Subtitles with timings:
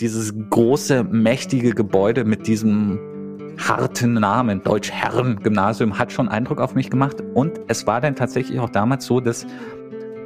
[0.00, 2.98] dieses große, mächtige Gebäude mit diesem
[3.58, 7.22] harten Namen, Deutsch-Herren-Gymnasium, hat schon Eindruck auf mich gemacht.
[7.34, 9.46] Und es war dann tatsächlich auch damals so, dass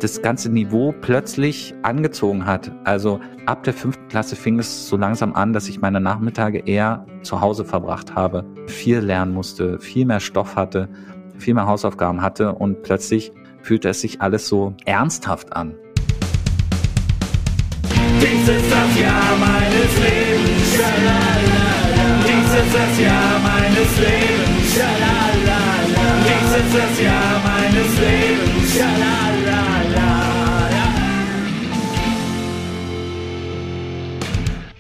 [0.00, 2.72] das ganze Niveau plötzlich angezogen hat.
[2.84, 7.06] Also ab der fünften Klasse fing es so langsam an, dass ich meine Nachmittage eher
[7.22, 10.88] zu Hause verbracht habe, viel lernen musste, viel mehr Stoff hatte,
[11.36, 13.30] viel mehr Hausaufgaben hatte und plötzlich
[13.62, 15.74] fühlte es sich alles so ernsthaft an.
[18.30, 20.74] Dies ist das Jahr meines Lebens.
[20.76, 21.66] Schalalala.
[22.28, 24.74] Dies ist das Jahr meines Lebens.
[24.74, 25.60] Schalalala.
[26.26, 28.74] Dies ist das Jahr meines Lebens.
[28.76, 30.10] Schalalala.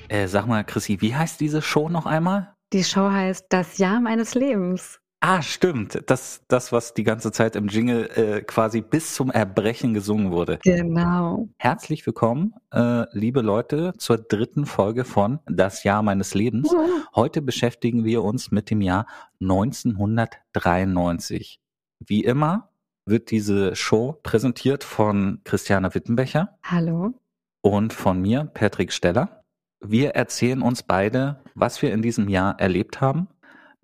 [0.08, 2.54] Äh, sag mal, Chrissy, wie heißt diese Show noch einmal?
[2.72, 5.00] Die Show heißt Das Jahr meines Lebens.
[5.22, 6.02] Ah, stimmt.
[6.06, 10.58] Das, das, was die ganze Zeit im Jingle äh, quasi bis zum Erbrechen gesungen wurde.
[10.62, 11.46] Genau.
[11.58, 16.74] Herzlich willkommen, äh, liebe Leute, zur dritten Folge von Das Jahr meines Lebens.
[17.14, 19.04] Heute beschäftigen wir uns mit dem Jahr
[19.40, 21.60] 1993.
[21.98, 22.70] Wie immer
[23.04, 27.12] wird diese Show präsentiert von Christiane Wittenbecher Hallo.
[27.60, 29.44] und von mir, Patrick Steller.
[29.80, 33.28] Wir erzählen uns beide, was wir in diesem Jahr erlebt haben.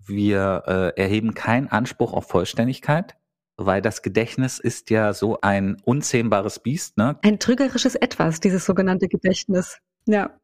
[0.05, 3.17] Wir äh, erheben keinen Anspruch auf Vollständigkeit,
[3.57, 6.97] weil das Gedächtnis ist ja so ein unzähmbares Biest.
[6.97, 7.17] Ne?
[7.23, 9.79] Ein trügerisches Etwas, dieses sogenannte Gedächtnis.
[10.05, 10.39] Ja.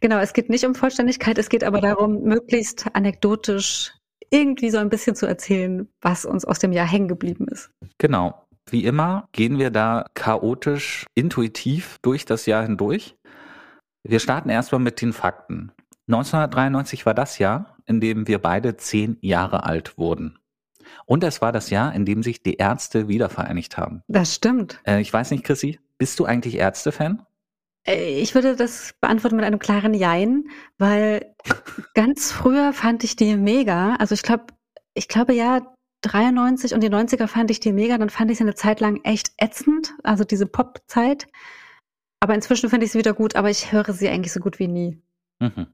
[0.00, 3.92] Genau, es geht nicht um Vollständigkeit, es geht aber darum, möglichst anekdotisch
[4.30, 7.70] irgendwie so ein bisschen zu erzählen, was uns aus dem Jahr hängen geblieben ist.
[7.98, 8.40] Genau.
[8.70, 13.16] Wie immer gehen wir da chaotisch, intuitiv durch das Jahr hindurch.
[14.02, 15.72] Wir starten erstmal mit den Fakten.
[16.08, 20.38] 1993 war das Jahr, in dem wir beide zehn Jahre alt wurden.
[21.06, 24.02] Und es war das Jahr, in dem sich die Ärzte wiedervereinigt haben.
[24.08, 24.80] Das stimmt.
[24.86, 27.24] Äh, ich weiß nicht, Chrissy, bist du eigentlich Ärzte-Fan?
[27.86, 30.44] Äh, Ich würde das beantworten mit einem klaren Jein,
[30.78, 31.34] weil
[31.94, 33.96] ganz früher fand ich die mega.
[33.96, 34.46] Also ich glaube,
[34.94, 38.44] ich glaube ja, 93 und die 90er fand ich die mega, dann fand ich sie
[38.44, 41.26] eine Zeit lang echt ätzend, also diese Pop-Zeit.
[42.20, 44.68] Aber inzwischen finde ich sie wieder gut, aber ich höre sie eigentlich so gut wie
[44.68, 45.02] nie.
[45.40, 45.66] Mhm.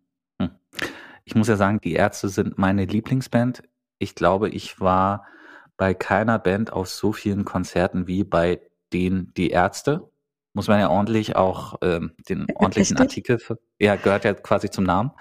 [1.30, 3.62] Ich muss ja sagen, die Ärzte sind meine Lieblingsband.
[4.00, 5.28] Ich glaube, ich war
[5.76, 8.60] bei keiner Band auf so vielen Konzerten wie bei
[8.92, 10.10] den Die Ärzte.
[10.54, 12.98] Muss man ja ordentlich auch ähm, den ordentlichen Richtig.
[13.00, 15.12] Artikel, für, ja, gehört ja quasi zum Namen.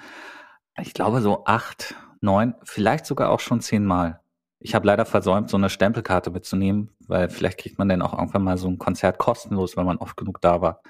[0.82, 4.20] Ich glaube so acht, neun, vielleicht sogar auch schon zehnmal.
[4.58, 8.46] Ich habe leider versäumt, so eine Stempelkarte mitzunehmen, weil vielleicht kriegt man dann auch irgendwann
[8.46, 10.82] mal so ein Konzert kostenlos, wenn man oft genug da war.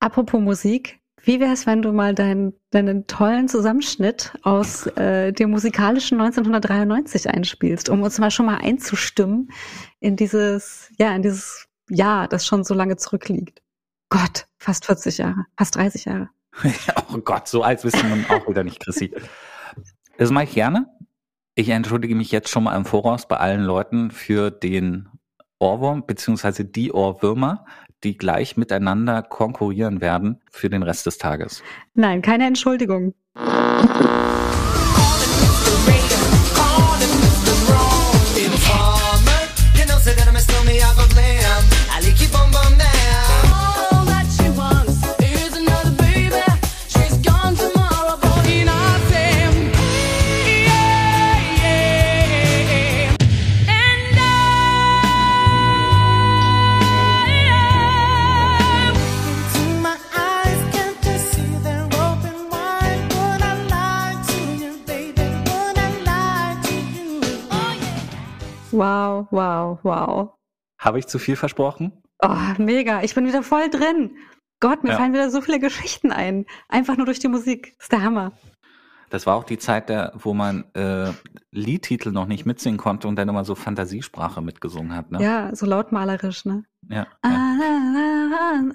[0.00, 5.50] Apropos Musik, wie wäre es, wenn du mal deinen, deinen tollen Zusammenschnitt aus äh, dem
[5.50, 9.50] musikalischen 1993 einspielst, um uns mal schon mal einzustimmen
[10.00, 13.62] in dieses, ja, in dieses Jahr, das schon so lange zurückliegt.
[14.10, 16.28] Gott, fast 40 Jahre, fast 30 Jahre.
[17.12, 19.12] oh Gott, so alt du nun auch wieder nicht, Chrissy.
[20.18, 20.86] Das mache ich gerne.
[21.54, 25.08] Ich entschuldige mich jetzt schon mal im Voraus bei allen Leuten für den
[25.58, 27.64] Ohrwurm beziehungsweise die Ohrwürmer,
[28.04, 31.62] die gleich miteinander konkurrieren werden für den Rest des Tages.
[31.94, 33.14] Nein, keine Entschuldigung.
[68.74, 70.34] Wow, wow, wow.
[70.80, 71.92] Habe ich zu viel versprochen?
[72.22, 73.02] Oh, mega.
[73.02, 74.16] Ich bin wieder voll drin.
[74.60, 74.96] Gott, mir Ja.
[74.96, 76.46] fallen wieder so viele Geschichten ein.
[76.68, 77.74] Einfach nur durch die Musik.
[77.78, 78.32] Das ist der Hammer.
[79.10, 81.12] Das war auch die Zeit, der, wo man äh,
[81.52, 85.12] Liedtitel noch nicht mitsingen konnte und dann immer so Fantasiesprache mitgesungen hat.
[85.12, 85.22] Ne?
[85.22, 86.64] Ja, so lautmalerisch, ne?
[86.88, 87.06] ja.
[87.22, 87.30] Ah,
[87.60, 88.66] ja.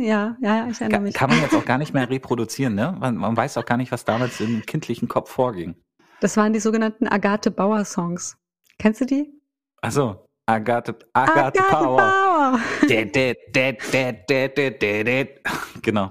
[0.00, 1.14] Ja, ja, ich erinnere Kann, mich.
[1.14, 2.96] kann man jetzt auch gar nicht mehr reproduzieren, ne?
[2.98, 5.76] Man, man weiß auch gar nicht, was damals im kindlichen Kopf vorging.
[6.20, 8.36] Das waren die sogenannten Agathe Bauer Songs.
[8.78, 9.40] Kennst du die?
[9.82, 11.96] Achso, Agathe, Agathe, Power.
[11.96, 12.60] Bauer.
[12.88, 15.26] Dä, dä, dä, dä, dä, dä, dä, dä.
[15.82, 16.10] Genau.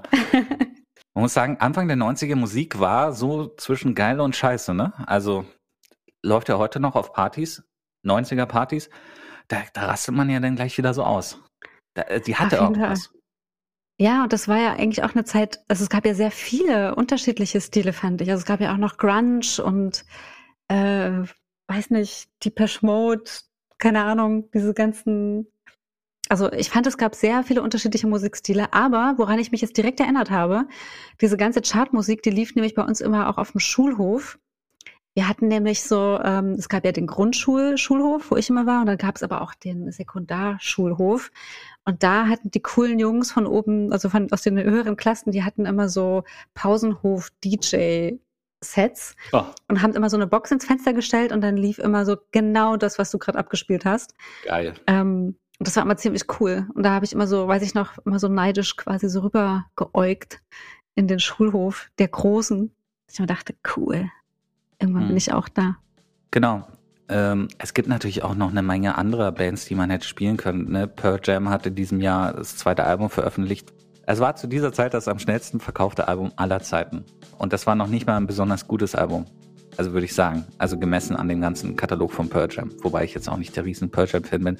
[1.16, 4.94] Man muss sagen, Anfang der 90er Musik war so zwischen geil und scheiße, ne?
[5.06, 5.46] Also
[6.24, 7.64] läuft ja heute noch auf Partys,
[8.06, 8.90] 90er Partys,
[9.48, 11.40] da, da rastet man ja dann gleich wieder so aus.
[11.94, 13.14] Da, äh, die hatte jeden irgendwas.
[14.00, 16.96] Ja, und das war ja eigentlich auch eine Zeit, also es gab ja sehr viele
[16.96, 18.32] unterschiedliche Stile, fand ich.
[18.32, 20.04] Also es gab ja auch noch Grunge und
[20.68, 21.24] äh,
[21.74, 23.30] weiß nicht, Depeche Mode,
[23.78, 25.48] keine Ahnung, diese ganzen
[26.30, 30.00] Also ich fand, es gab sehr viele unterschiedliche Musikstile, aber woran ich mich jetzt direkt
[30.00, 30.68] erinnert habe,
[31.22, 34.40] diese ganze Chartmusik, die lief nämlich bei uns immer auch auf dem Schulhof.
[35.16, 38.88] Wir hatten nämlich so, ähm, es gab ja den Grundschulschulhof, wo ich immer war, und
[38.88, 41.32] dann gab es aber auch den Sekundarschulhof.
[41.86, 45.44] Und da hatten die coolen Jungs von oben, also von aus den höheren Klassen, die
[45.44, 46.24] hatten immer so
[48.64, 52.06] Pausenhof-DJ-Sets Oh, und haben immer so eine Box ins Fenster gestellt und dann lief immer
[52.06, 54.14] so genau das, was du gerade abgespielt hast.
[54.46, 54.74] geil.
[54.88, 56.68] Ähm, und das war immer ziemlich cool.
[56.74, 59.66] Und da habe ich immer so, weiß ich noch, immer so neidisch quasi so rüber
[59.76, 60.42] geäugt
[60.96, 62.72] in den Schulhof der Großen.
[63.12, 64.10] Ich mir dachte, cool.
[64.80, 65.08] Irgendwann Hm.
[65.10, 65.76] bin ich auch da.
[66.32, 66.68] Genau.
[67.08, 70.72] Ähm, es gibt natürlich auch noch eine Menge anderer Bands, die man hätte spielen können.
[70.72, 70.88] Ne?
[70.88, 73.72] Pearl Jam hat in diesem Jahr das zweite Album veröffentlicht.
[74.06, 77.06] Es war zu dieser Zeit das am schnellsten verkaufte Album aller Zeiten.
[77.38, 79.26] Und das war noch nicht mal ein besonders gutes Album.
[79.78, 80.46] Also würde ich sagen.
[80.58, 82.72] Also gemessen an dem ganzen Katalog von Pearl Jam.
[82.82, 84.58] Wobei ich jetzt auch nicht der riesen Pearl Jam-Fan bin.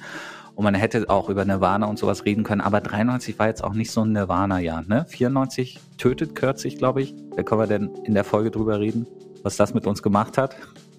[0.54, 2.62] Und man hätte auch über Nirvana und sowas reden können.
[2.62, 4.84] Aber 93 war jetzt auch nicht so ein Nirvana-Jahr.
[4.86, 5.04] Ne?
[5.08, 7.14] 94 tötet Kürzig, glaube ich.
[7.36, 9.06] Da können wir denn in der Folge drüber reden,
[9.42, 10.56] was das mit uns gemacht hat.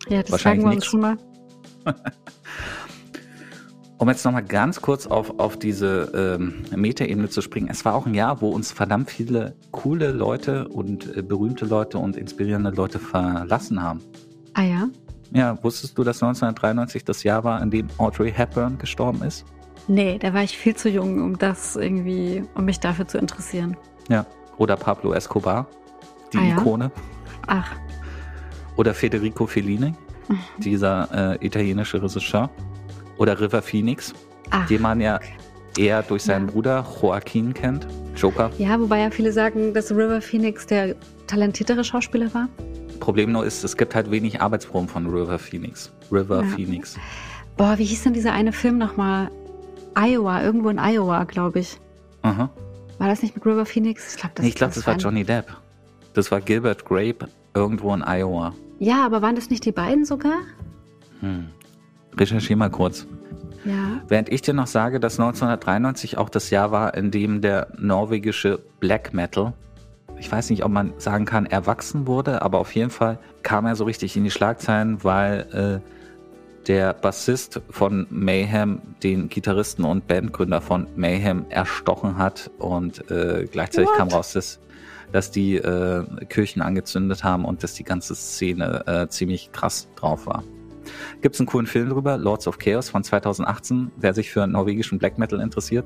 [0.07, 0.85] Ja, das Wahrscheinlich sagen wir uns nix.
[0.85, 1.17] schon mal.
[3.97, 7.69] Um jetzt nochmal ganz kurz auf, auf diese ähm, Metaebene zu springen.
[7.71, 11.97] Es war auch ein Jahr, wo uns verdammt viele coole Leute und äh, berühmte Leute
[11.97, 14.01] und inspirierende Leute verlassen haben.
[14.53, 14.87] Ah ja?
[15.31, 19.45] Ja, wusstest du, dass 1993 das Jahr war, in dem Audrey Hepburn gestorben ist?
[19.87, 23.77] Nee, da war ich viel zu jung, um das irgendwie, um mich dafür zu interessieren.
[24.09, 24.25] Ja.
[24.57, 25.67] Oder Pablo Escobar,
[26.33, 26.57] die Ah ja?
[26.57, 26.91] Ikone.
[27.47, 27.71] Ach,
[28.75, 29.93] Oder Federico Fellini,
[30.27, 30.37] Mhm.
[30.57, 32.49] dieser äh, italienische Regisseur.
[33.17, 34.13] Oder River Phoenix,
[34.51, 34.67] ach.
[34.67, 35.19] den man ja
[35.77, 36.51] eher durch seinen Ja.
[36.53, 37.87] Bruder Joaquin kennt.
[38.15, 38.49] Joker.
[38.57, 40.95] Ja, wobei ja viele sagen, dass River Phoenix der
[41.27, 42.47] talentiertere Schauspieler war.
[43.01, 45.91] Problem nur ist, es gibt halt wenig Arbeitsproben von River Phoenix.
[46.11, 46.47] River Ja.
[46.47, 46.95] Phoenix.
[47.57, 49.29] Boah, wie hieß denn dieser eine Film nochmal?
[49.97, 51.77] Iowa, irgendwo in Iowa, glaube ich.
[52.21, 52.49] Aha.
[52.97, 54.15] War das nicht mit River Phoenix?
[54.15, 55.47] Ich glaube, das, Nee, ich glaube, das war ein- Johnny Depp.
[56.13, 58.53] Das war Gilbert Grape irgendwo in Iowa.
[58.79, 60.39] Ja, aber waren das nicht die beiden sogar?
[61.19, 61.47] Hm.
[62.17, 63.07] Recherchier mal kurz.
[63.65, 64.01] Ja.
[64.07, 68.59] Während ich dir noch sage, dass 1993 auch das Jahr war, in dem der norwegische
[68.79, 69.53] Black Metal,
[70.17, 73.75] ich weiß nicht, ob man sagen kann, erwachsen wurde, aber auf jeden Fall kam er
[73.75, 80.61] so richtig in die Schlagzeilen, weil äh, der Bassist von Mayhem den Gitarristen und Bandgründer
[80.61, 84.59] von Mayhem erstochen hat und äh, gleichzeitig kam raus, dass,
[85.11, 90.25] dass die äh, Kirchen angezündet haben und dass die ganze Szene äh, ziemlich krass drauf
[90.25, 90.43] war.
[91.21, 94.99] Gibt es einen coolen Film drüber, Lords of Chaos von 2018, wer sich für norwegischen
[94.99, 95.85] Black Metal interessiert.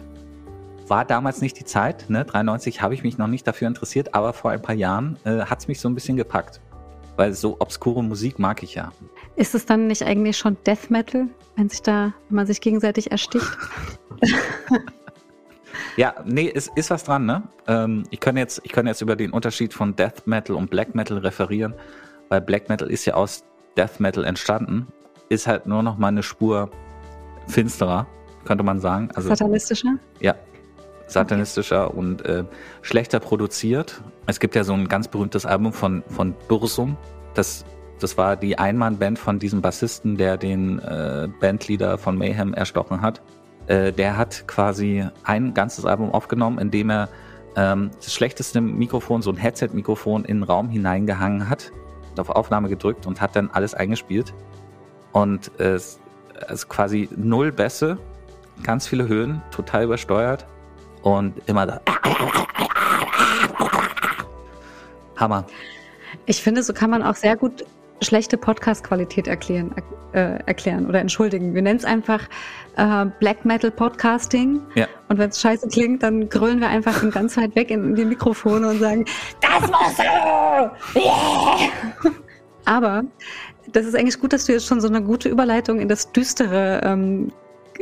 [0.87, 2.25] War damals nicht die Zeit, ne?
[2.25, 5.59] 93 habe ich mich noch nicht dafür interessiert, aber vor ein paar Jahren äh, hat
[5.59, 6.61] es mich so ein bisschen gepackt.
[7.15, 8.91] Weil so obskure Musik mag ich ja.
[9.35, 13.11] Ist es dann nicht eigentlich schon Death Metal, wenn sich da, wenn man sich gegenseitig
[13.11, 13.45] ersticht?
[15.99, 17.43] Ja, nee, ist, ist was dran, ne?
[17.67, 20.95] Ähm, ich kann jetzt, ich kann jetzt über den Unterschied von Death Metal und Black
[20.95, 21.73] Metal referieren,
[22.29, 23.43] weil Black Metal ist ja aus
[23.79, 24.87] Death Metal entstanden,
[25.29, 26.69] ist halt nur noch mal eine Spur
[27.47, 28.07] finsterer,
[28.43, 29.09] könnte man sagen.
[29.15, 29.95] Also Satanistischer?
[30.19, 30.35] Ja,
[31.07, 32.43] satanistischer und äh,
[32.81, 34.01] schlechter produziert.
[34.27, 36.97] Es gibt ja so ein ganz berühmtes Album von, von Bursum.
[37.35, 37.63] Das,
[38.01, 43.21] das war die Einmannband von diesem Bassisten, der den äh, Bandleader von Mayhem erstochen hat.
[43.67, 47.07] Äh, der hat quasi ein ganzes Album aufgenommen, in dem er
[47.55, 51.71] ähm, das schlechteste Mikrofon, so ein Headset-Mikrofon, in den Raum hineingehangen hat,
[52.17, 54.33] auf Aufnahme gedrückt und hat dann alles eingespielt.
[55.11, 55.99] Und es
[56.47, 57.97] also quasi null Bässe,
[58.63, 60.45] ganz viele Höhen, total übersteuert
[61.01, 61.81] und immer da.
[65.17, 65.45] Hammer.
[66.25, 67.65] Ich finde, so kann man auch sehr gut
[68.01, 69.73] schlechte Podcast-Qualität erklären,
[70.13, 71.53] äh, erklären oder entschuldigen.
[71.53, 72.27] Wir nennen es einfach
[72.77, 74.61] äh, Black Metal Podcasting.
[74.75, 74.87] Ja.
[75.07, 77.95] Und wenn es scheiße klingt, dann grölen wir einfach von ganz weit weg in, in
[77.95, 79.05] die Mikrofone und sagen,
[79.41, 80.99] das war so!
[80.99, 82.13] Yeah!
[82.65, 83.03] Aber
[83.71, 86.81] das ist eigentlich gut, dass du jetzt schon so eine gute Überleitung in das Düstere
[86.83, 87.31] ähm,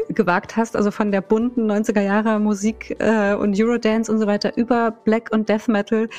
[0.09, 4.55] gewagt hast, also von der bunten 90er Jahre Musik äh, und Eurodance und so weiter
[4.55, 6.09] über Black und Death Metal.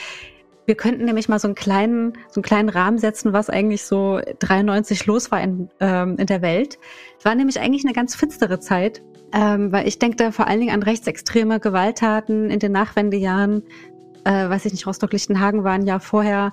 [0.69, 4.21] Wir könnten nämlich mal so einen kleinen, so einen kleinen Rahmen setzen, was eigentlich so
[4.41, 6.79] 93 los war in, ähm, in der Welt.
[7.19, 10.61] Es war nämlich eigentlich eine ganz finstere Zeit, ähm, weil ich denke da vor allen
[10.61, 13.63] Dingen an rechtsextreme Gewalttaten in den Nachwendejahren.
[14.25, 16.53] Äh, weiß ich nicht, Rostock-Lichtenhagen war ein Jahr vorher.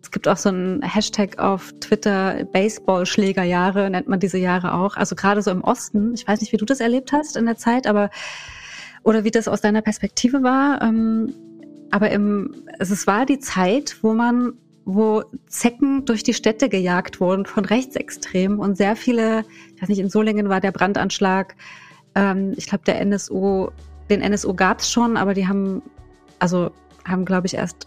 [0.00, 4.96] Es gibt auch so einen Hashtag auf Twitter, Baseballschlägerjahre nennt man diese Jahre auch.
[4.96, 6.14] Also gerade so im Osten.
[6.14, 8.08] Ich weiß nicht, wie du das erlebt hast in der Zeit, aber
[9.02, 10.80] oder wie das aus deiner Perspektive war.
[10.80, 11.34] Ähm,
[11.94, 17.20] aber im, also es war die Zeit, wo man, wo Zecken durch die Städte gejagt
[17.20, 19.44] wurden von Rechtsextremen und sehr viele,
[19.76, 21.54] ich weiß nicht, in Solingen war der Brandanschlag,
[22.16, 23.68] ähm, ich glaube, der NSU,
[24.10, 25.82] den NSU gab es schon, aber die haben,
[26.40, 26.72] also
[27.04, 27.86] haben, glaube ich, erst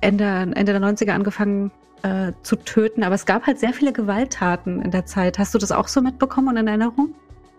[0.00, 3.02] Ende, Ende der 90er angefangen äh, zu töten.
[3.02, 5.40] Aber es gab halt sehr viele Gewalttaten in der Zeit.
[5.40, 7.12] Hast du das auch so mitbekommen und in Erinnerung?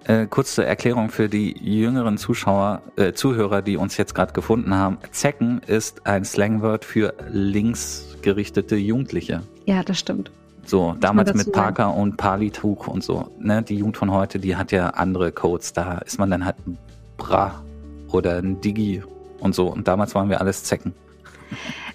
[0.05, 4.73] Äh, kurz zur Erklärung für die jüngeren Zuschauer, äh, Zuhörer, die uns jetzt gerade gefunden
[4.73, 4.97] haben.
[5.11, 9.43] Zecken ist ein Slangwort für linksgerichtete Jugendliche.
[9.65, 10.31] Ja, das stimmt.
[10.65, 13.29] So, damals mit Parker und Palituch und so.
[13.39, 13.63] Ne?
[13.63, 15.73] Die Jugend von heute, die hat ja andere Codes.
[15.73, 16.77] Da ist man dann halt ein
[17.15, 17.63] Bra
[18.11, 19.01] oder ein Digi
[19.39, 19.67] und so.
[19.67, 20.93] Und damals waren wir alles Zecken.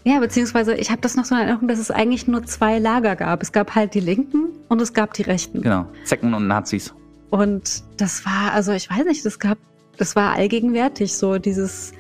[0.04, 3.14] Ja, beziehungsweise ich habe das noch so in Erinnerung, dass es eigentlich nur zwei Lager
[3.14, 3.42] gab.
[3.42, 5.61] Es gab halt die Linken und es gab die Rechten.
[5.62, 5.87] Genau.
[6.04, 6.94] Zecken und Nazis.
[7.33, 9.57] Und das war, also ich weiß nicht, das gab,
[9.97, 11.93] das war allgegenwärtig, so dieses,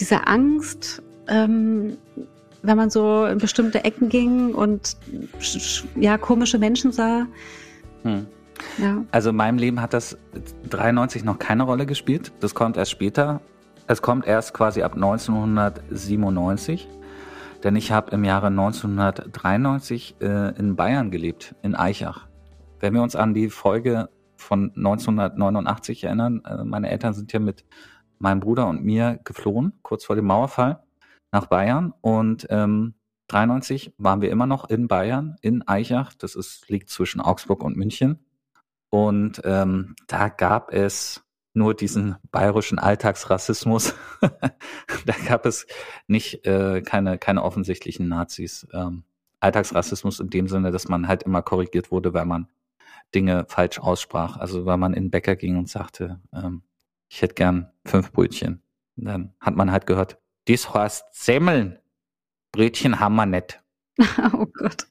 [0.00, 1.96] diese Angst, ähm,
[2.62, 4.96] wenn man so in bestimmte Ecken ging und
[5.94, 7.28] ja, komische Menschen sah.
[8.02, 8.26] Hm.
[8.78, 9.04] Ja.
[9.12, 10.18] Also in meinem Leben hat das
[10.68, 12.32] 93 noch keine Rolle gespielt.
[12.40, 13.40] Das kommt erst später.
[13.86, 16.88] Es kommt erst quasi ab 1997.
[17.62, 22.26] Denn ich habe im Jahre 1993 äh, in Bayern gelebt, in Eichach.
[22.80, 24.08] Wenn wir uns an die Folge
[24.50, 27.64] von 1989 erinnern, äh, meine Eltern sind ja mit
[28.18, 30.82] meinem Bruder und mir geflohen, kurz vor dem Mauerfall,
[31.30, 31.94] nach Bayern.
[32.00, 32.94] Und ähm,
[33.28, 36.14] 93 waren wir immer noch in Bayern, in Eichach.
[36.14, 38.18] Das ist, liegt zwischen Augsburg und München.
[38.90, 41.22] Und ähm, da gab es
[41.54, 43.94] nur diesen bayerischen Alltagsrassismus.
[44.20, 45.68] da gab es
[46.08, 48.66] nicht äh, keine, keine offensichtlichen Nazis.
[48.72, 49.04] Ähm,
[49.38, 52.48] Alltagsrassismus in dem Sinne, dass man halt immer korrigiert wurde, weil man
[53.14, 54.36] Dinge falsch aussprach.
[54.36, 56.62] Also weil man in den Bäcker ging und sagte, ähm,
[57.08, 58.62] ich hätte gern fünf Brötchen.
[58.96, 61.78] Und dann hat man halt gehört, dies heißt Semmeln.
[62.52, 63.62] Brötchen haben wir nicht.
[64.32, 64.86] oh Gott.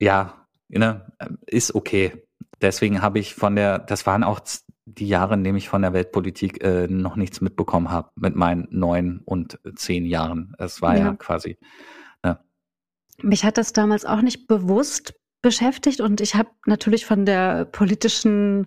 [0.00, 1.12] Ja, ne,
[1.46, 2.24] ist okay.
[2.60, 4.40] Deswegen habe ich von der, das waren auch
[4.84, 8.66] die Jahre, in denen ich von der Weltpolitik äh, noch nichts mitbekommen habe, mit meinen
[8.70, 10.54] neun und zehn Jahren.
[10.58, 11.14] Es war ja, Ja.
[11.14, 11.58] quasi.
[13.22, 18.66] Mich hat das damals auch nicht bewusst beschäftigt und ich habe natürlich von der politischen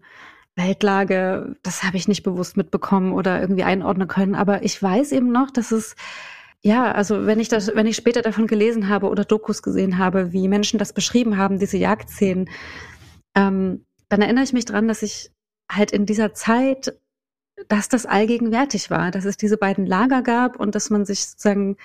[0.55, 5.31] Weltlage, das habe ich nicht bewusst mitbekommen oder irgendwie einordnen können, aber ich weiß eben
[5.31, 5.95] noch, dass es
[6.63, 10.31] ja, also wenn ich das, wenn ich später davon gelesen habe oder Dokus gesehen habe,
[10.31, 12.49] wie Menschen das beschrieben haben, diese Jagdszenen,
[13.35, 15.31] ähm, dann erinnere ich mich dran, dass ich
[15.71, 16.93] halt in dieser Zeit,
[17.67, 21.77] dass das allgegenwärtig war, dass es diese beiden Lager gab und dass man sich sozusagen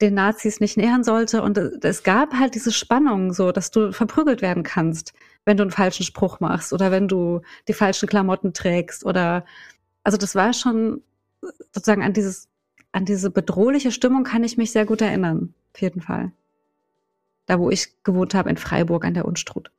[0.00, 1.42] den Nazis nicht nähern sollte.
[1.42, 5.12] Und es gab halt diese Spannung, so, dass du verprügelt werden kannst,
[5.44, 9.44] wenn du einen falschen Spruch machst oder wenn du die falschen Klamotten trägst oder,
[10.04, 11.02] also das war schon
[11.72, 12.48] sozusagen an dieses,
[12.92, 15.54] an diese bedrohliche Stimmung kann ich mich sehr gut erinnern.
[15.74, 16.32] Auf jeden Fall.
[17.46, 19.70] Da, wo ich gewohnt habe, in Freiburg an der Unstrut.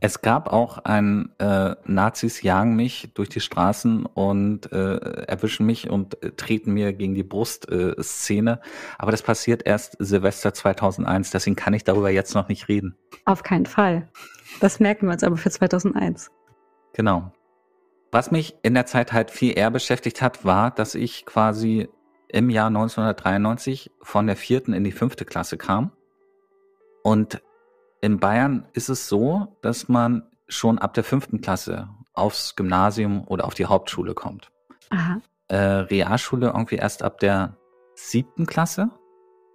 [0.00, 4.96] Es gab auch ein äh, Nazis jagen mich durch die Straßen und äh,
[5.26, 8.60] erwischen mich und äh, treten mir gegen die Brust äh, Szene.
[8.98, 12.96] Aber das passiert erst Silvester 2001, deswegen kann ich darüber jetzt noch nicht reden.
[13.24, 14.08] Auf keinen Fall.
[14.60, 16.30] Das merken wir uns aber für 2001.
[16.92, 17.32] Genau.
[18.12, 21.88] Was mich in der Zeit halt viel eher beschäftigt hat, war, dass ich quasi
[22.28, 25.92] im Jahr 1993 von der vierten in die fünfte Klasse kam.
[27.02, 27.42] Und
[28.04, 33.46] in Bayern ist es so, dass man schon ab der fünften Klasse aufs Gymnasium oder
[33.46, 34.50] auf die Hauptschule kommt.
[34.90, 35.22] Aha.
[35.48, 37.56] Äh, Realschule irgendwie erst ab der
[37.94, 38.90] siebten Klasse.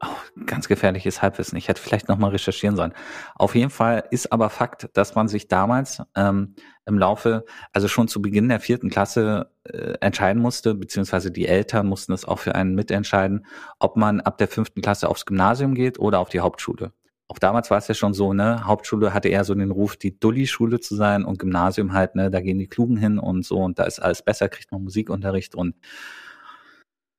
[0.03, 1.60] Oh, ganz gefährliches Halbwissen.
[1.60, 2.94] Ich hätte vielleicht nochmal recherchieren sollen.
[3.36, 6.56] Auf jeden Fall ist aber Fakt, dass man sich damals ähm,
[6.88, 11.86] im Laufe, also schon zu Beginn der vierten Klasse äh, entscheiden musste, beziehungsweise die Eltern
[11.86, 13.46] mussten es auch für einen mitentscheiden,
[13.77, 16.94] ob man ab der fünften Klasse aufs Gymnasium geht oder auf die Hauptschule.
[17.31, 20.19] Auch damals war es ja schon so, ne, Hauptschule hatte eher so den Ruf, die
[20.19, 23.77] Dulli-Schule zu sein und Gymnasium halt, ne, da gehen die Klugen hin und so und
[23.77, 25.75] da ist alles besser, kriegt man Musikunterricht und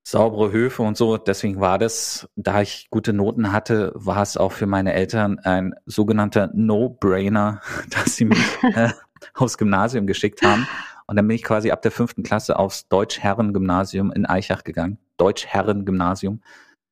[0.02, 1.16] saubere Höfe und so.
[1.16, 5.74] Deswegen war das, da ich gute Noten hatte, war es auch für meine Eltern ein
[5.86, 8.38] sogenannter No-Brainer, dass sie mich
[8.74, 8.90] äh,
[9.34, 10.66] aufs Gymnasium geschickt haben.
[11.06, 14.98] Und dann bin ich quasi ab der fünften Klasse aufs Deutsch-Herren-Gymnasium in Eichach gegangen.
[15.18, 16.40] Deutsch-Herren-Gymnasium.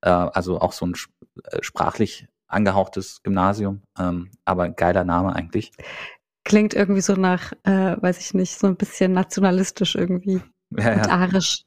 [0.02, 0.94] Äh, also auch so ein
[1.44, 3.82] äh, sprachlich angehauchtes Gymnasium.
[3.98, 5.72] Ähm, aber geiler Name eigentlich.
[6.44, 10.40] Klingt irgendwie so nach, äh, weiß ich nicht, so ein bisschen nationalistisch irgendwie.
[10.76, 11.08] Ja, Und ja.
[11.08, 11.62] arisch.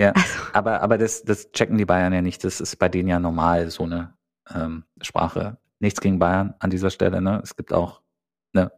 [0.00, 2.44] Ja, Also, aber, aber das, das checken die Bayern ja nicht.
[2.44, 4.14] Das ist bei denen ja normal, so eine
[4.54, 5.58] ähm, Sprache.
[5.80, 7.40] Nichts gegen Bayern an dieser Stelle, ne?
[7.42, 8.02] Es gibt auch,
[8.54, 8.70] ne?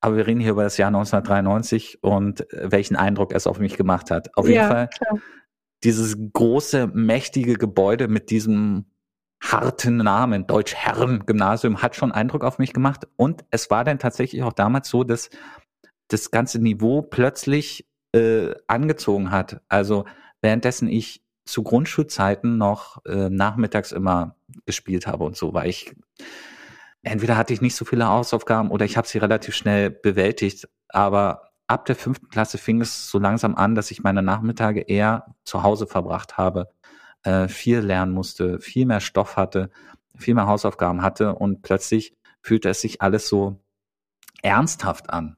[0.00, 3.76] Aber wir reden hier über das Jahr 1993 und äh, welchen Eindruck es auf mich
[3.76, 4.36] gemacht hat.
[4.36, 5.18] Auf jeden Ja, Fall klar.
[5.84, 8.86] dieses große, mächtige Gebäude mit diesem
[9.42, 13.08] harten Namen, Deutsch-Herren-Gymnasium, hat schon Eindruck auf mich gemacht.
[13.16, 15.30] Und es war dann tatsächlich auch damals so, dass
[16.08, 19.60] das ganze Niveau plötzlich äh, angezogen hat.
[19.68, 20.04] Also
[20.40, 25.94] währenddessen ich zu Grundschulzeiten noch äh, nachmittags immer gespielt habe und so, weil ich
[27.02, 30.68] entweder hatte ich nicht so viele Hausaufgaben oder ich habe sie relativ schnell bewältigt.
[30.88, 35.34] Aber ab der fünften Klasse fing es so langsam an, dass ich meine Nachmittage eher
[35.44, 36.68] zu Hause verbracht habe,
[37.24, 39.70] äh, viel lernen musste, viel mehr Stoff hatte,
[40.16, 43.60] viel mehr Hausaufgaben hatte und plötzlich fühlte es sich alles so
[44.42, 45.36] ernsthaft an.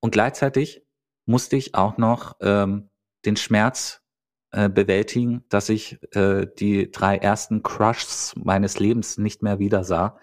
[0.00, 0.82] Und gleichzeitig
[1.26, 2.90] musste ich auch noch ähm,
[3.24, 4.02] den Schmerz
[4.50, 10.18] äh, bewältigen, dass ich äh, die drei ersten Crushs meines Lebens nicht mehr wieder sah,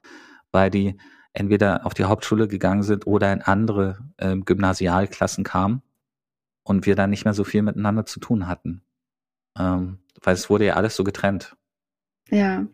[0.52, 0.98] weil die
[1.34, 5.82] entweder auf die Hauptschule gegangen sind oder in andere äh, Gymnasialklassen kamen
[6.64, 8.84] und wir dann nicht mehr so viel miteinander zu tun hatten.
[9.58, 11.56] Ähm, weil es wurde ja alles so getrennt.
[12.30, 12.66] Ja.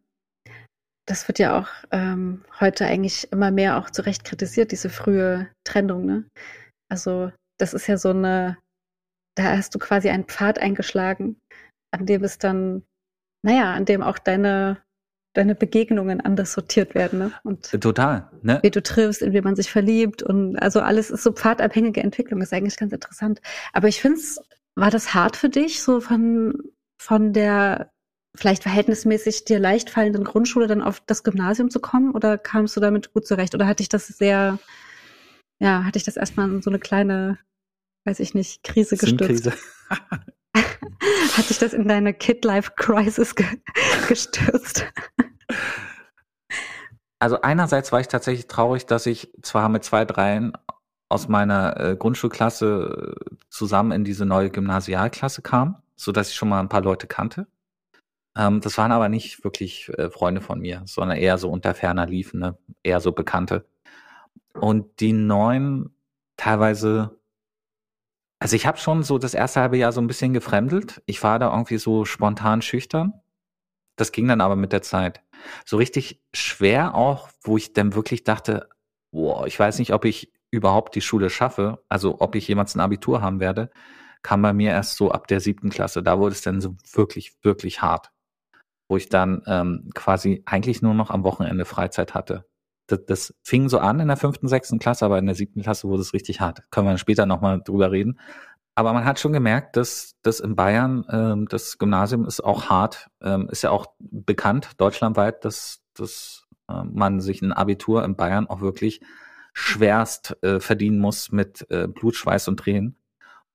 [1.07, 5.49] Das wird ja auch ähm, heute eigentlich immer mehr auch zu Recht kritisiert, diese frühe
[5.63, 6.29] Trennung, ne?
[6.89, 8.57] Also, das ist ja so eine,
[9.35, 11.39] da hast du quasi einen Pfad eingeschlagen,
[11.91, 12.83] an dem es dann,
[13.41, 14.81] naja, an dem auch deine,
[15.33, 17.31] deine Begegnungen anders sortiert werden, ne?
[17.43, 18.59] Und Total, ne?
[18.61, 22.41] wie du triffst, in wie man sich verliebt und also alles ist so pfadabhängige Entwicklung,
[22.41, 23.41] ist eigentlich ganz interessant.
[23.71, 24.41] Aber ich finde es,
[24.75, 26.53] war das hart für dich, so von,
[26.97, 27.91] von der
[28.35, 32.79] vielleicht verhältnismäßig dir leicht fallenden Grundschule dann auf das Gymnasium zu kommen oder kamst du
[32.79, 34.59] damit gut zurecht oder hatte ich das sehr,
[35.59, 37.39] ja, hatte ich das erstmal in so eine kleine,
[38.05, 39.51] weiß ich nicht, Krise gestürzt?
[40.53, 43.45] Hat dich das in deine Kid-Life-Crisis ge
[44.07, 44.85] gestürzt?
[47.19, 50.53] Also einerseits war ich tatsächlich traurig, dass ich zwar mit zwei Dreien
[51.09, 53.15] aus meiner äh, Grundschulklasse
[53.49, 57.47] zusammen in diese neue Gymnasialklasse kam, so dass ich schon mal ein paar Leute kannte.
[58.37, 62.05] Ähm, das waren aber nicht wirklich äh, Freunde von mir, sondern eher so unter ferner
[62.05, 62.57] liefen, ne?
[62.83, 63.65] eher so Bekannte.
[64.53, 65.95] Und die neuen
[66.37, 67.19] teilweise,
[68.39, 71.01] also ich habe schon so das erste halbe Jahr so ein bisschen gefremdelt.
[71.07, 73.13] Ich war da irgendwie so spontan schüchtern.
[73.95, 75.21] Das ging dann aber mit der Zeit.
[75.65, 78.69] So richtig schwer auch, wo ich dann wirklich dachte,
[79.11, 82.79] boah, ich weiß nicht, ob ich überhaupt die Schule schaffe, also ob ich jemals ein
[82.79, 83.71] Abitur haben werde,
[84.23, 86.03] kam bei mir erst so ab der siebten Klasse.
[86.03, 88.11] Da wurde es dann so wirklich, wirklich hart.
[88.89, 92.45] Wo ich dann ähm, quasi eigentlich nur noch am Wochenende Freizeit hatte.
[92.87, 95.87] Das, das fing so an in der fünften, sechsten Klasse, aber in der siebten Klasse
[95.89, 96.63] wurde es richtig hart.
[96.71, 98.19] Können wir später nochmal drüber reden.
[98.75, 103.09] Aber man hat schon gemerkt, dass dass in Bayern ähm, das Gymnasium ist auch hart,
[103.21, 108.47] ähm, ist ja auch bekannt deutschlandweit, dass dass äh, man sich ein Abitur in Bayern
[108.47, 109.01] auch wirklich
[109.53, 112.96] schwerst äh, verdienen muss mit äh, Blut, Schweiß und Tränen.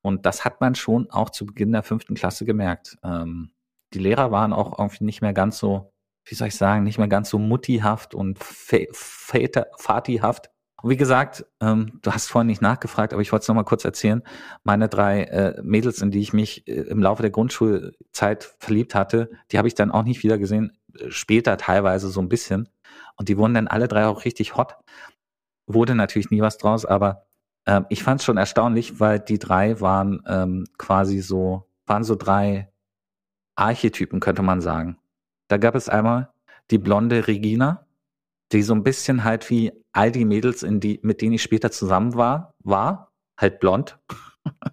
[0.03, 2.99] Und das hat man schon auch zu Beginn der fünften Klasse gemerkt.
[3.05, 3.53] Ähm,
[3.95, 5.93] die Lehrer waren auch irgendwie nicht mehr ganz so,
[6.25, 10.51] wie soll ich sagen, nicht mehr ganz so muttihaft und väter, fatihaft.
[10.83, 13.85] Und wie gesagt, ähm, du hast vorhin nicht nachgefragt, aber ich wollte es nochmal kurz
[13.85, 14.23] erzählen.
[14.65, 19.31] Meine drei äh, Mädels, in die ich mich äh, im Laufe der Grundschulzeit verliebt hatte,
[19.53, 20.77] die habe ich dann auch nicht wieder gesehen.
[20.99, 22.69] Äh, Später teilweise so ein bisschen.
[23.17, 24.77] Und die wurden dann alle drei auch richtig hot.
[25.67, 27.27] Wurde natürlich nie was draus, aber
[27.67, 32.17] ähm, ich fand es schon erstaunlich, weil die drei waren ähm, quasi so, waren so
[32.17, 32.73] drei
[33.57, 34.99] Archetypen, könnte man sagen.
[35.49, 36.33] Da gab es einmal
[36.71, 37.87] die blonde Regina,
[38.53, 41.71] die so ein bisschen halt wie all die Mädels, in die, mit denen ich später
[41.71, 43.99] zusammen war, war, halt blond.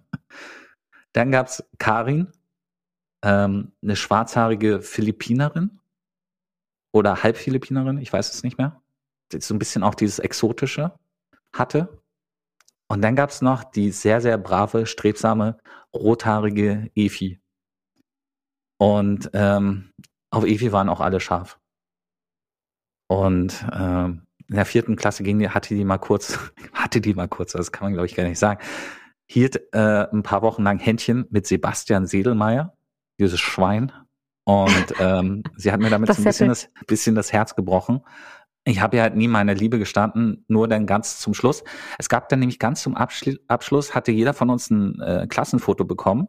[1.12, 2.32] Dann gab's Karin,
[3.22, 5.80] ähm, eine schwarzhaarige Philippinerin
[6.92, 8.80] oder Halbphilippinerin, ich weiß es nicht mehr.
[9.32, 10.92] Die so ein bisschen auch dieses Exotische
[11.52, 11.99] hatte.
[12.90, 15.58] Und dann gab's noch die sehr, sehr brave, strebsame,
[15.94, 17.40] rothaarige Efi.
[18.78, 19.92] Und ähm,
[20.30, 21.60] auf Evi waren auch alle scharf.
[23.06, 26.36] Und ähm, in der vierten Klasse ging die, hatte die mal kurz,
[26.72, 28.60] hatte die mal kurz, das kann man glaube ich gar nicht sagen,
[29.24, 32.76] hielt äh, ein paar Wochen lang Händchen mit Sebastian Sedelmeier,
[33.20, 33.92] dieses Schwein.
[34.42, 38.00] Und ähm, sie hat mir damit so ein bisschen das, bisschen das Herz gebrochen.
[38.70, 41.64] Ich habe ja halt nie meine Liebe gestanden, nur dann ganz zum Schluss.
[41.98, 45.84] Es gab dann nämlich ganz zum Abschli Abschluss, hatte jeder von uns ein äh, Klassenfoto
[45.84, 46.28] bekommen,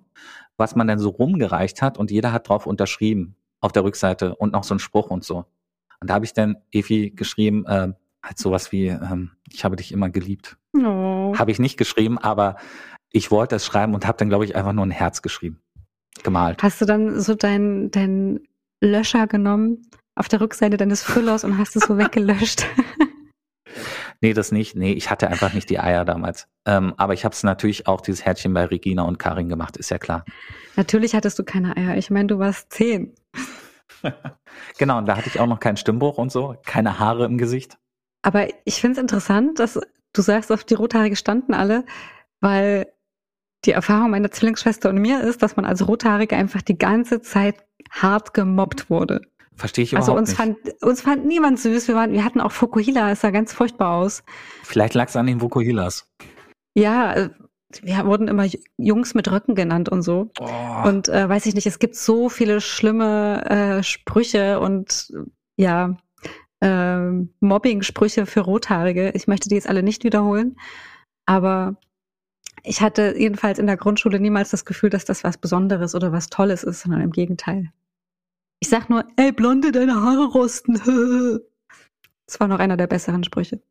[0.58, 4.54] was man dann so rumgereicht hat und jeder hat drauf unterschrieben auf der Rückseite und
[4.54, 5.46] noch so ein Spruch und so.
[6.00, 9.92] Und da habe ich dann Evi geschrieben, äh, halt sowas wie, ähm, ich habe dich
[9.92, 10.58] immer geliebt.
[10.76, 11.36] Oh.
[11.38, 12.56] Habe ich nicht geschrieben, aber
[13.12, 15.62] ich wollte es schreiben und habe dann, glaube ich, einfach nur ein Herz geschrieben.
[16.24, 16.64] Gemalt.
[16.64, 18.40] Hast du dann so deinen dein
[18.80, 19.84] Löscher genommen
[20.16, 22.66] auf der Rückseite deines Füllers und hast es so weggelöscht?
[24.24, 24.76] Nee, das nicht.
[24.76, 26.48] Nee, ich hatte einfach nicht die Eier damals.
[26.66, 29.90] Ähm, aber ich habe es natürlich auch dieses Herzchen bei Regina und Karin gemacht, ist
[29.90, 30.26] ja klar.
[30.76, 31.98] Natürlich hattest du keine Eier.
[31.98, 33.16] Ich meine, du warst zehn.
[34.78, 37.78] Genau, und da hatte ich auch noch keinen Stimmbruch und so, keine Haare im Gesicht.
[38.22, 39.80] Aber ich finde es interessant, dass
[40.14, 41.86] du sagst, auf die Rothaarige standen alle,
[42.40, 42.88] weil
[43.66, 47.64] die Erfahrung meiner Zwillingsschwester und mir ist, dass man als Rothaarige einfach die ganze Zeit
[47.92, 49.22] hart gemobbt wurde.
[49.56, 50.38] Verstehe ich Also überhaupt uns nicht.
[50.38, 51.88] fand, uns fand niemand süß.
[51.88, 54.24] Wir waren, wir hatten auch Fukuhila, es sah ganz furchtbar aus.
[54.64, 56.10] Vielleicht lag es an den Vokuhilas.
[56.74, 57.30] Ja, äh,
[57.82, 60.30] wir wurden immer Jungs mit Röcken genannt und so.
[60.40, 65.64] Oh, Und äh, weiß ich nicht, es gibt so viele schlimme äh, Sprüche und äh,
[65.64, 65.98] ja,
[66.62, 67.10] äh,
[67.40, 69.12] Mobbing-Sprüche für Rothaarige.
[69.16, 70.58] Ich möchte die jetzt alle nicht wiederholen,
[71.26, 71.76] aber
[72.64, 76.30] ich hatte jedenfalls in der Grundschule niemals das Gefühl, dass das was Besonderes oder was
[76.30, 77.72] Tolles ist, sondern im Gegenteil.
[78.62, 80.80] Ich sag nur, ey, Blonde, deine Haare rosten.
[82.28, 83.62] Das war noch einer der besseren Sprüche.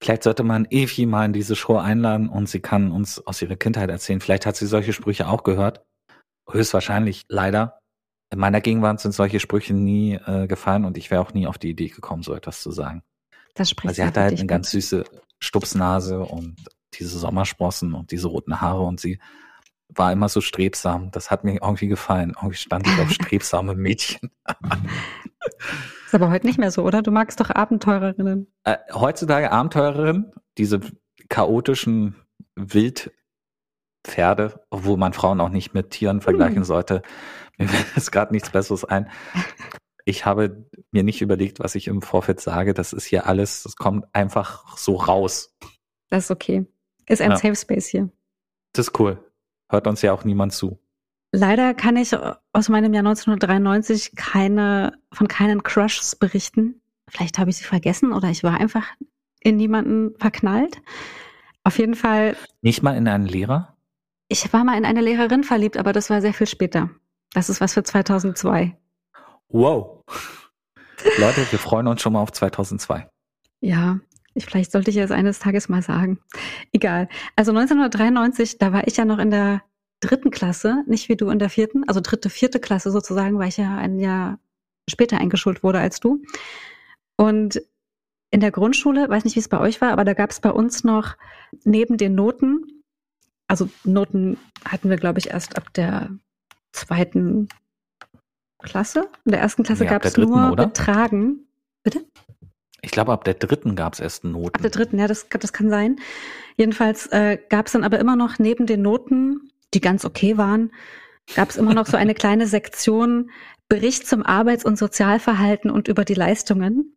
[0.00, 3.56] Vielleicht sollte man Evi mal in diese Show einladen und sie kann uns aus ihrer
[3.56, 4.20] Kindheit erzählen.
[4.20, 5.82] Vielleicht hat sie solche Sprüche auch gehört.
[6.50, 7.78] Höchstwahrscheinlich, leider.
[8.30, 11.58] In meiner Gegenwart sind solche Sprüche nie äh, gefallen und ich wäre auch nie auf
[11.58, 13.02] die Idee gekommen, so etwas zu sagen.
[13.54, 15.04] Das spricht Weil sie hatte halt eine ganz süße
[15.40, 16.56] Stupsnase und
[16.94, 19.18] diese Sommersprossen und diese roten Haare und sie
[19.88, 21.10] war immer so strebsam.
[21.10, 22.32] Das hat mir irgendwie gefallen.
[22.36, 24.30] Irgendwie stand ich auf strebsame Mädchen.
[26.06, 27.02] Ist aber heute nicht mehr so, oder?
[27.02, 28.52] Du magst doch Abenteurerinnen.
[28.64, 30.80] Äh, heutzutage Abenteurerin, diese
[31.28, 32.16] chaotischen
[32.56, 33.12] Wildpferde,
[34.70, 36.64] obwohl man Frauen auch nicht mit Tieren vergleichen Hm.
[36.64, 37.02] sollte.
[37.58, 39.10] Mir fällt jetzt gerade nichts Besseres ein.
[40.04, 42.74] Ich habe mir nicht überlegt, was ich im Vorfeld sage.
[42.74, 45.56] Das ist hier alles, das kommt einfach so raus.
[46.10, 46.66] Das ist okay.
[47.06, 47.36] Ist ein Ja.
[47.36, 48.10] Safe Space hier.
[48.72, 49.18] Das ist cool.
[49.70, 50.78] Hört uns ja auch niemand zu.
[51.32, 52.16] Leider kann ich
[52.52, 56.80] aus meinem Jahr 1993 keine, von keinen Crushs berichten.
[57.08, 58.86] Vielleicht habe ich sie vergessen oder ich war einfach
[59.40, 60.80] in niemanden verknallt.
[61.64, 63.76] Auf jeden Fall, Nicht mal in einen Lehrer?
[64.28, 66.90] ich war mal in eine Lehrerin verliebt, aber das war sehr viel später.
[67.32, 68.76] Das ist was für 2002.
[69.48, 70.02] Wow.
[71.18, 73.08] Leute, wir freuen uns schon mal auf 2002.
[73.60, 73.98] Ja,
[74.34, 76.18] ich, vielleicht sollte ich es eines Tages mal sagen.
[76.72, 77.08] Egal.
[77.36, 79.62] Also 1993, da war ich ja noch in der
[80.00, 83.56] dritten Klasse, nicht wie du in der vierten, also dritte, vierte Klasse sozusagen, weil ich
[83.56, 84.38] ja ein Jahr
[84.88, 86.22] später eingeschult wurde als du.
[87.16, 87.62] Und
[88.30, 90.50] in der Grundschule, weiß nicht, wie es bei euch war, aber da gab es bei
[90.50, 91.16] uns noch
[91.64, 92.82] neben den Noten,
[93.46, 96.10] also Noten hatten wir, glaube ich, erst ab der
[96.72, 97.48] zweiten
[98.62, 99.08] Klasse.
[99.24, 100.66] In der ersten Klasse ab gab es nur oder?
[100.66, 101.46] Betragen.
[101.82, 102.04] Bitte?
[102.84, 104.54] Ich glaube, ab der dritten gab es erst Noten.
[104.54, 105.96] Ab der dritten, ja, das, das kann sein.
[106.56, 110.70] Jedenfalls äh, gab es dann aber immer noch neben den Noten, die ganz okay waren,
[111.34, 113.30] gab es immer noch so eine kleine Sektion
[113.68, 116.94] Bericht zum Arbeits- und Sozialverhalten und über die Leistungen,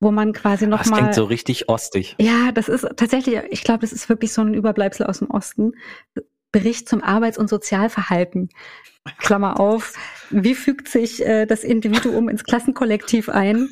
[0.00, 1.00] wo man quasi das nochmal.
[1.00, 2.14] klingt so richtig ostig.
[2.20, 5.72] Ja, das ist tatsächlich, ich glaube, das ist wirklich so ein Überbleibsel aus dem Osten.
[6.52, 8.50] Bericht zum Arbeits- und Sozialverhalten.
[9.18, 9.94] Klammer auf.
[10.30, 13.68] Wie fügt sich äh, das Individuum ins Klassenkollektiv ein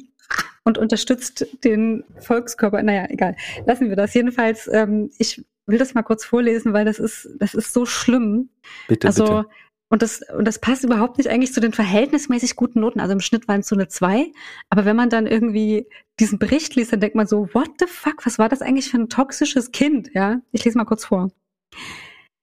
[0.64, 2.82] und unterstützt den Volkskörper?
[2.82, 3.36] Naja, egal.
[3.66, 4.14] Lassen wir das.
[4.14, 8.48] Jedenfalls, ähm, ich will das mal kurz vorlesen, weil das ist, das ist so schlimm.
[8.88, 9.46] Bitte, Also, bitte.
[9.90, 13.00] und das, und das passt überhaupt nicht eigentlich zu den verhältnismäßig guten Noten.
[13.00, 14.32] Also im Schnitt waren es so eine zwei.
[14.70, 15.86] Aber wenn man dann irgendwie
[16.20, 18.98] diesen Bericht liest, dann denkt man so, what the fuck, was war das eigentlich für
[18.98, 20.10] ein toxisches Kind?
[20.14, 21.30] Ja, ich lese mal kurz vor.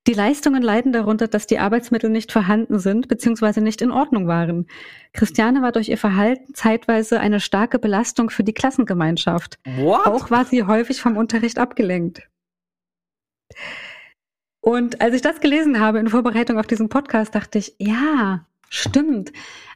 [0.07, 3.61] Die Leistungen leiden darunter, dass die Arbeitsmittel nicht vorhanden sind bzw.
[3.61, 4.67] nicht in Ordnung waren.
[5.13, 9.59] Christiane war durch ihr Verhalten zeitweise eine starke Belastung für die Klassengemeinschaft.
[9.77, 10.07] What?
[10.07, 12.23] Auch war sie häufig vom Unterricht abgelenkt.
[14.61, 19.31] Und als ich das gelesen habe in Vorbereitung auf diesen Podcast, dachte ich, ja, stimmt.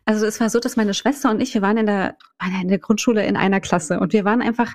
[0.05, 2.67] Also es war so, dass meine Schwester und ich, wir waren in der, waren in
[2.67, 4.73] der Grundschule in einer Klasse und wir waren einfach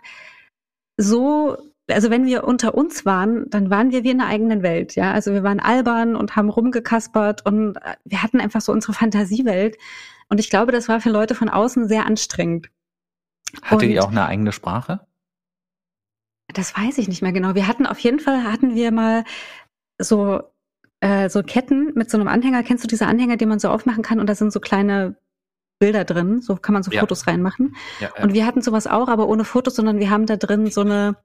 [0.96, 1.56] so,
[1.90, 5.12] also wenn wir unter uns waren, dann waren wir wie in einer eigenen Welt, ja.
[5.12, 9.76] Also wir waren albern und haben rumgekaspert und äh, wir hatten einfach so unsere Fantasiewelt.
[10.28, 12.68] Und ich glaube, das war für Leute von außen sehr anstrengend.
[13.62, 15.00] Hatte die und- auch eine eigene Sprache?
[16.54, 17.54] Das weiß ich nicht mehr genau.
[17.54, 19.24] Wir hatten auf jeden Fall, hatten wir mal
[20.00, 20.42] so,
[21.00, 22.62] äh, so Ketten mit so einem Anhänger.
[22.62, 25.16] Kennst du diese Anhänger, die man so aufmachen kann und da sind so kleine
[25.78, 26.40] Bilder drin?
[26.40, 27.00] So kann man so Ja.
[27.00, 27.76] Fotos reinmachen.
[28.00, 30.80] Ja, Und wir hatten sowas auch, aber ohne Fotos, sondern wir haben da drin so
[30.80, 31.16] eine,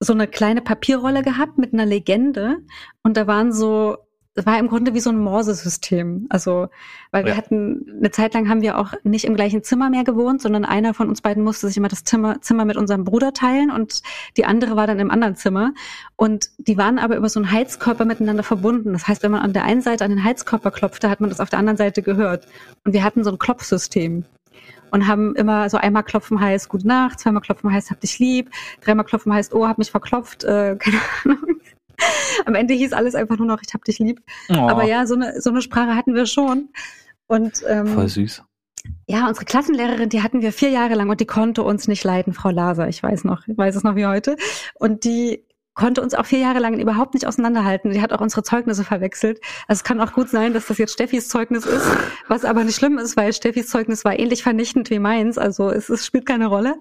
[0.00, 2.58] so eine kleine Papierrolle gehabt mit einer Legende.
[3.02, 3.96] Und da waren so,
[4.38, 6.26] es war im Grunde wie so ein Morse-System.
[6.28, 6.68] Also,
[7.10, 7.36] weil wir Ja.
[7.38, 10.92] hatten, eine Zeit lang haben wir auch nicht im gleichen Zimmer mehr gewohnt, sondern einer
[10.92, 14.02] von uns beiden musste sich immer das Zimmer, Zimmer mit unserem Bruder teilen und
[14.36, 15.72] die andere war dann im anderen Zimmer.
[16.16, 18.92] Und die waren aber über so einen Heizkörper miteinander verbunden.
[18.92, 21.40] Das heißt, wenn man an der einen Seite an den Heizkörper klopfte, hat man das
[21.40, 22.46] auf der anderen Seite gehört.
[22.84, 24.26] Und wir hatten so ein Klopfsystem
[24.96, 28.50] und haben immer so einmal klopfen heißt Gute Nacht, zweimal klopfen heißt Hab dich lieb,
[28.80, 31.60] dreimal klopfen heißt Oh, hab mich verklopft, äh, keine Ahnung.
[32.46, 34.22] Am Ende hieß alles einfach nur noch Ich hab dich lieb.
[34.48, 36.70] Oh, Aber ja, so eine, so eine Sprache hatten wir schon.
[37.26, 38.42] Und ähm, Voll süß.
[39.06, 42.32] ja, unsere Klassenlehrerin, die hatten wir vier Jahre lang und die konnte uns nicht leiden,
[42.32, 44.36] Frau Laser, ich weiß noch, ich weiß es noch wie heute.
[44.74, 45.44] Und die,
[45.76, 47.92] konnte uns auch vier Jahre lang überhaupt nicht auseinanderhalten.
[47.92, 49.40] Die hat auch unsere Zeugnisse verwechselt.
[49.68, 51.86] Also es kann auch gut sein, dass das jetzt Steffis Zeugnis ist,
[52.28, 55.36] was aber nicht schlimm ist, weil Steffis Zeugnis war ähnlich vernichtend wie meins.
[55.36, 56.76] Also es, es spielt keine Rolle.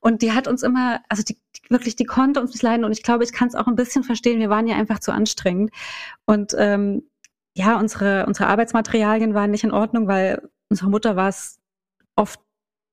[0.00, 2.84] Und die hat uns immer, also die, die wirklich, die konnte uns nicht leiden.
[2.84, 4.40] Und ich glaube, ich kann es auch ein bisschen verstehen.
[4.40, 5.70] Wir waren ja einfach zu anstrengend.
[6.26, 7.02] Und ähm,
[7.54, 11.60] ja, unsere, unsere Arbeitsmaterialien waren nicht in Ordnung, weil unserer Mutter war es
[12.14, 12.43] oft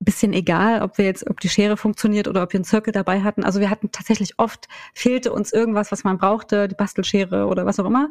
[0.04, 3.22] bisschen egal, ob wir jetzt, ob die Schere funktioniert oder ob wir einen Zirkel dabei
[3.22, 3.44] hatten.
[3.44, 7.80] Also wir hatten tatsächlich oft, fehlte uns irgendwas, was man brauchte, die Bastelschere oder was
[7.80, 8.10] auch immer.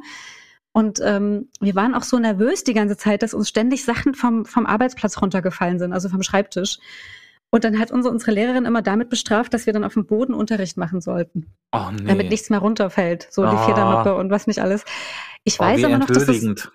[0.72, 4.44] Und ähm, wir waren auch so nervös die ganze Zeit, dass uns ständig Sachen vom,
[4.44, 6.78] vom Arbeitsplatz runtergefallen sind, also vom Schreibtisch.
[7.52, 10.34] Und dann hat unsere, unsere Lehrerin immer damit bestraft, dass wir dann auf dem Boden
[10.34, 12.04] Unterricht machen sollten, Oh nee.
[12.04, 13.66] damit nichts mehr runterfällt, so die Ah.
[13.66, 14.84] Federmappe und was nicht alles.
[15.42, 16.70] Ich oh, weiß aber noch, dass das.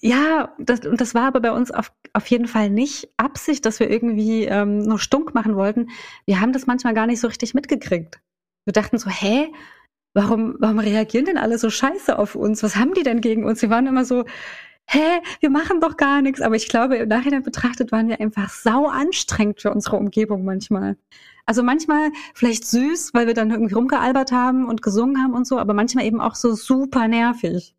[0.00, 3.80] Ja, das, und das war aber bei uns auf, auf jeden Fall nicht Absicht, dass
[3.80, 5.88] wir irgendwie ähm, nur stunk machen wollten.
[6.24, 8.20] Wir haben das manchmal gar nicht so richtig mitgekriegt.
[8.64, 9.52] Wir dachten so, hä,
[10.14, 12.62] warum, warum reagieren denn alle so scheiße auf uns?
[12.62, 13.60] Was haben die denn gegen uns?
[13.60, 14.24] Wir waren immer so,
[14.86, 16.40] hä, wir machen doch gar nichts.
[16.40, 20.96] Aber ich glaube, im Nachhinein betrachtet waren wir einfach sau anstrengend für unsere Umgebung manchmal.
[21.44, 25.58] Also manchmal vielleicht süß, weil wir dann irgendwie rumgealbert haben und gesungen haben und so,
[25.58, 27.74] aber manchmal eben auch so super nervig.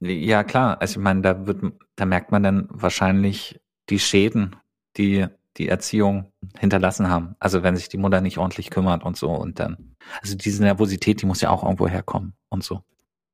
[0.00, 0.80] Ja, klar.
[0.80, 1.62] Also ich meine, da wird,
[1.96, 4.56] da merkt man dann wahrscheinlich die Schäden,
[4.96, 7.34] die die Erziehung hinterlassen haben.
[7.38, 11.22] Also wenn sich die Mutter nicht ordentlich kümmert und so und dann, also diese Nervosität,
[11.22, 12.82] die muss ja auch irgendwo herkommen und so.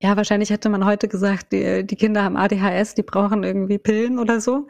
[0.01, 4.19] Ja, wahrscheinlich hätte man heute gesagt, die, die Kinder haben ADHS, die brauchen irgendwie Pillen
[4.19, 4.69] oder so.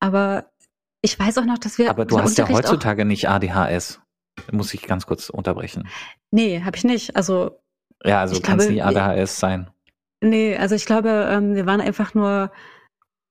[0.00, 0.50] Aber
[1.02, 1.90] ich weiß auch noch, dass wir.
[1.90, 4.00] Aber du hast ja Unterricht heutzutage nicht ADHS.
[4.52, 5.88] Muss ich ganz kurz unterbrechen.
[6.30, 7.16] Nee, habe ich nicht.
[7.16, 7.60] Also,
[8.04, 9.70] Ja, also kann es nie ADHS sein.
[10.24, 12.50] Nee, also ich glaube, ähm, wir waren einfach nur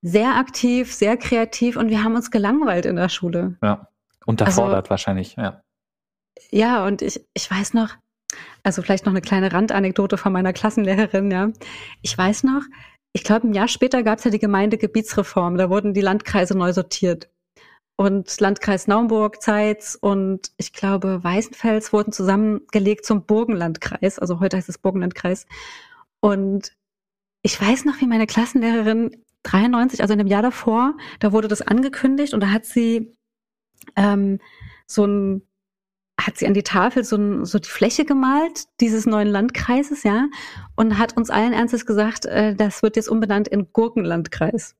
[0.01, 3.57] sehr aktiv, sehr kreativ und wir haben uns gelangweilt in der Schule.
[3.63, 3.87] Ja.
[4.25, 5.63] Unterfordert wahrscheinlich, ja.
[6.49, 7.89] Ja, und ich, ich weiß noch,
[8.63, 11.51] also vielleicht noch eine kleine Randanekdote von meiner Klassenlehrerin, ja.
[12.01, 12.61] Ich weiß noch,
[13.13, 16.73] ich glaube, ein Jahr später gab es ja die Gemeindegebietsreform, da wurden die Landkreise neu
[16.73, 17.29] sortiert.
[17.95, 24.69] Und Landkreis Naumburg, Zeitz und ich glaube Weißenfels wurden zusammengelegt zum Burgenlandkreis, also heute heißt
[24.69, 25.45] es Burgenlandkreis.
[26.19, 26.73] Und
[27.43, 31.61] ich weiß noch, wie meine Klassenlehrerin 93, also in dem Jahr davor, da wurde das
[31.61, 33.15] angekündigt und da hat sie
[33.95, 34.39] ähm,
[34.87, 35.43] so ein
[36.19, 40.27] hat sie an die Tafel so, ein, so die Fläche gemalt dieses neuen Landkreises, ja,
[40.75, 44.75] und hat uns allen Ernstes gesagt, äh, das wird jetzt umbenannt in Gurkenlandkreis.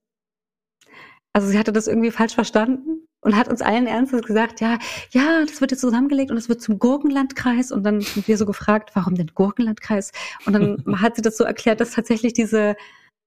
[1.34, 2.93] Also sie hatte das irgendwie falsch verstanden
[3.24, 4.78] und hat uns allen Ernstes gesagt, ja,
[5.12, 7.72] ja, das wird jetzt zusammengelegt und es wird zum Gurkenlandkreis.
[7.72, 10.12] Und dann sind wir so gefragt, warum denn Gurkenlandkreis?
[10.46, 12.76] Und dann hat sie das so erklärt, dass tatsächlich diese,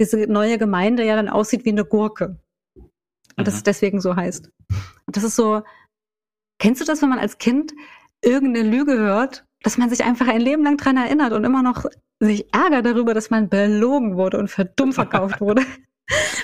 [0.00, 2.38] diese neue Gemeinde ja dann aussieht wie eine Gurke.
[3.36, 3.58] Und dass Mhm.
[3.58, 4.50] es deswegen so heißt.
[5.06, 5.62] Und das ist so,
[6.58, 7.72] kennst du das, wenn man als Kind
[8.22, 11.86] irgendeine Lüge hört, dass man sich einfach ein Leben lang dran erinnert und immer noch
[12.20, 15.62] sich ärgert darüber, dass man belogen wurde und für dumm verkauft wurde?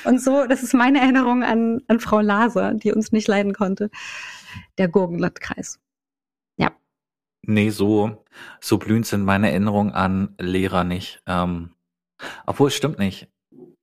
[0.05, 3.91] Und so, das ist meine Erinnerung an, an Frau Laser, die uns nicht leiden konnte.
[4.79, 5.79] Der Gurkenlandkreis.
[7.45, 8.25] Nee, so,
[8.61, 11.23] so blühend sind meine Erinnerungen an Lehrer nicht.
[11.27, 11.71] Ähm,
[12.47, 13.29] obwohl, es stimmt nicht.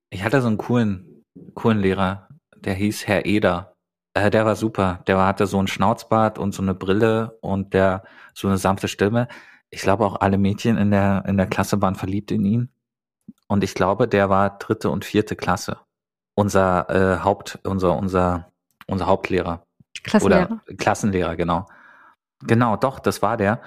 [0.10, 3.76] Ich hatte so einen coolen, coolen Lehrer, der hieß Herr Eder.
[4.14, 5.04] Äh, der war super.
[5.08, 9.28] Der hatte so einen Schnauzbart und so eine Brille und der so eine sanfte Stimme.
[9.72, 12.70] Ich glaube auch alle Mädchen in der, in der Klasse waren verliebt in ihn.
[13.50, 15.80] Und ich glaube, der war dritte und vierte Klasse.
[16.36, 18.52] Unser äh, Haupt, unser, unser,
[18.88, 19.64] unser Hauptlehrer.
[20.04, 20.62] Klassenlehrer.
[20.68, 21.68] Oder Klassenlehrer, genau.
[22.46, 23.62] Genau, doch, das war der.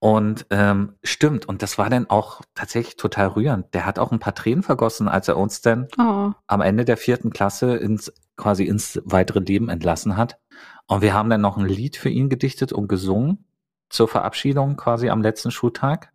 [0.00, 3.72] Und ähm, stimmt, und das war dann auch tatsächlich total rührend.
[3.74, 6.96] Der hat auch ein paar Tränen vergossen, als er uns dann Oh, am Ende der
[6.96, 10.38] vierten Klasse ins quasi ins weitere Leben entlassen hat.
[10.86, 13.44] Und wir haben dann noch ein Lied für ihn gedichtet und gesungen
[13.90, 16.12] zur Verabschiedung quasi am letzten Schultag.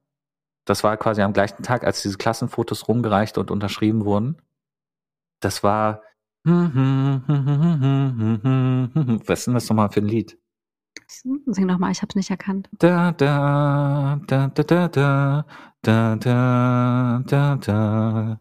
[0.65, 4.41] Das war quasi am gleichen Tag, als diese Klassenfotos rumgereicht und unterschrieben wurden.
[5.39, 6.02] Das war
[6.45, 6.60] was
[9.39, 10.38] ist denn das nochmal für ein Lied?
[11.08, 12.69] sing noch mal, ich hab's nicht erkannt.
[12.80, 15.45] Da, da, da, da, da, da,
[15.82, 18.39] da, da, da, da.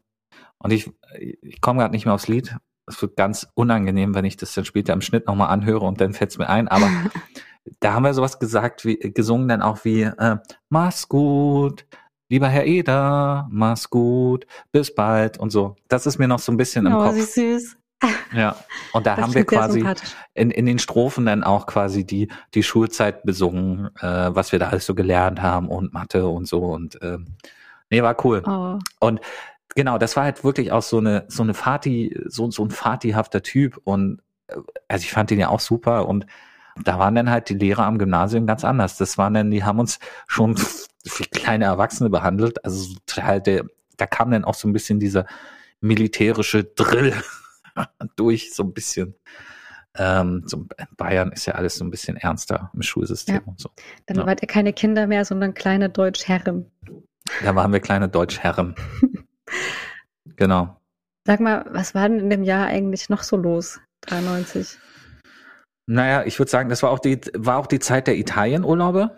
[0.58, 2.56] Und ich, ich komme gerade nicht mehr aufs Lied.
[2.86, 6.14] Es wird ganz unangenehm, wenn ich das dann später im Schnitt nochmal anhöre und dann
[6.14, 6.68] fällt's mir ein.
[6.68, 6.88] Aber
[7.80, 11.86] da haben wir sowas gesagt, wie gesungen dann auch wie äh, Mach's gut,
[12.32, 15.76] lieber Herr Eder, mach's gut, bis bald und so.
[15.88, 17.14] Das ist mir noch so ein bisschen im oh, Kopf.
[17.14, 17.76] wie süß.
[18.34, 18.56] Ja.
[18.94, 19.84] Und da Das haben wir quasi
[20.34, 24.70] in, in den Strophen dann auch quasi die, die Schulzeit besungen, äh, was wir da
[24.70, 27.36] alles so gelernt haben und Mathe und so und ähm,
[27.90, 28.42] nee, war cool.
[28.44, 28.78] Oh.
[28.98, 29.20] Und
[29.76, 33.42] genau, das war halt wirklich auch so eine, so eine Fati, so, so ein fatihafter
[33.42, 34.56] Typ und äh,
[34.88, 36.26] also ich fand ihn ja auch super und
[36.84, 38.96] Da waren dann halt die Lehrer am Gymnasium ganz anders.
[38.96, 40.56] Das waren dann, die haben uns schon
[41.04, 42.64] wie kleine Erwachsene behandelt.
[42.64, 43.64] Also so total der,
[43.96, 45.26] da kam dann auch so ein bisschen dieser
[45.80, 47.14] militärische Drill
[48.16, 49.14] durch, so ein bisschen.
[49.94, 53.40] Ähm, so in Bayern ist ja alles so ein bisschen ernster im Schulsystem Ja.
[53.44, 53.68] und so.
[54.06, 54.26] Dann Ja.
[54.26, 56.70] wart ihr keine Kinder mehr, sondern kleine Deutschherren.
[57.44, 58.74] Da waren wir kleine Deutschherren.
[60.36, 60.80] genau.
[61.26, 63.80] Sag mal, was war denn in dem Jahr eigentlich noch so los?
[64.02, 64.78] 93.
[65.86, 69.16] Naja, ich würde sagen, das war auch die, war auch die Zeit der Italienurlaube.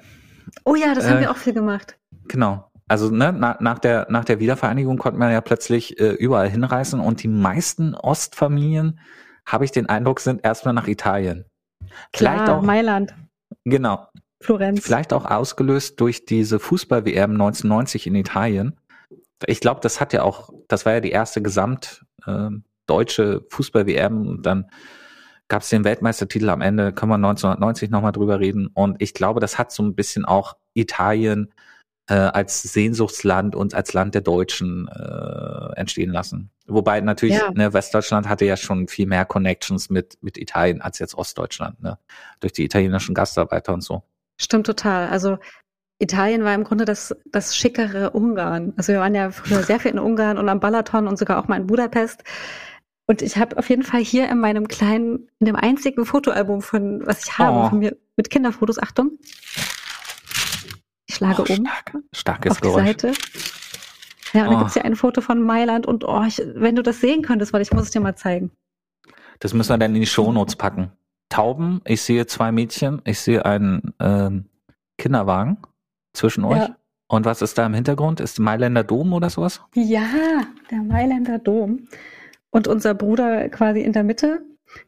[0.65, 1.99] Oh ja, das haben Äh, wir auch viel gemacht.
[2.29, 2.71] Genau.
[2.89, 7.01] Also ne, na, nach, der, nach der Wiedervereinigung konnte man ja plötzlich äh, überall hinreisen
[7.01, 9.01] und die meisten Ostfamilien,
[9.47, 11.45] habe ich den Eindruck, sind erstmal nach Italien.
[12.15, 13.15] Vielleicht Klar, auch, Mailand,
[13.65, 14.09] genau,
[14.41, 14.81] Florenz.
[14.83, 18.81] vielleicht auch ausgelöst durch diese Fußball-WM 1990 in Italien.
[19.47, 22.49] Ich glaube, das hat ja auch, das war ja die erste gesamt äh,
[22.87, 24.71] deutsche Fußball-WM und dann
[25.49, 28.69] gab es den Weltmeistertitel am Ende, können wir 1990 nochmal drüber reden.
[28.69, 31.53] Und ich glaube, das hat so ein bisschen auch Italien
[32.09, 36.51] äh, als Sehnsuchtsland und als Land der Deutschen äh, entstehen lassen.
[36.67, 37.51] Wobei natürlich, Ja.
[37.53, 41.99] ne, Westdeutschland hatte ja schon viel mehr Connections mit, mit Italien als jetzt Ostdeutschland, ne?
[42.41, 44.03] Durch die italienischen Gastarbeiter und so.
[44.41, 45.09] Stimmt total.
[45.09, 45.39] Also
[45.99, 48.73] Italien war im Grunde das, das schickere Ungarn.
[48.77, 51.49] Also wir waren ja früher sehr viel in Ungarn und am Balaton und sogar auch
[51.49, 52.25] mal in Budapest.
[53.07, 57.07] Und ich habe auf jeden Fall hier in meinem kleinen, in dem einzigen Fotoalbum von,
[57.07, 57.69] was ich habe, Oh.
[57.71, 59.19] von mir mit Kinderfotos, Achtung.
[61.07, 62.87] Ich schlage Oh, um stark, starkes auf Geräusch.
[62.87, 63.13] Seite.
[64.33, 64.59] Ja, und dann Oh.
[64.61, 67.63] gibt's hier ein Foto von Mailand und oh, ich, wenn du das sehen könntest, weil
[67.63, 68.51] ich muss es dir mal zeigen.
[69.41, 70.91] Das müssen wir dann in die Shownotes packen.
[71.29, 74.47] Tauben, ich sehe zwei Mädchen, ich sehe einen ähm,
[74.99, 75.59] Kinderwagen
[76.15, 76.59] zwischen euch.
[76.59, 76.77] Ja.
[77.09, 78.21] Und was ist da im Hintergrund?
[78.21, 79.61] Ist Mailänder Dom oder sowas?
[79.75, 80.07] Ja,
[80.71, 81.87] der Mailänder Dom.
[82.55, 84.41] Und unser Bruder quasi in der Mitte.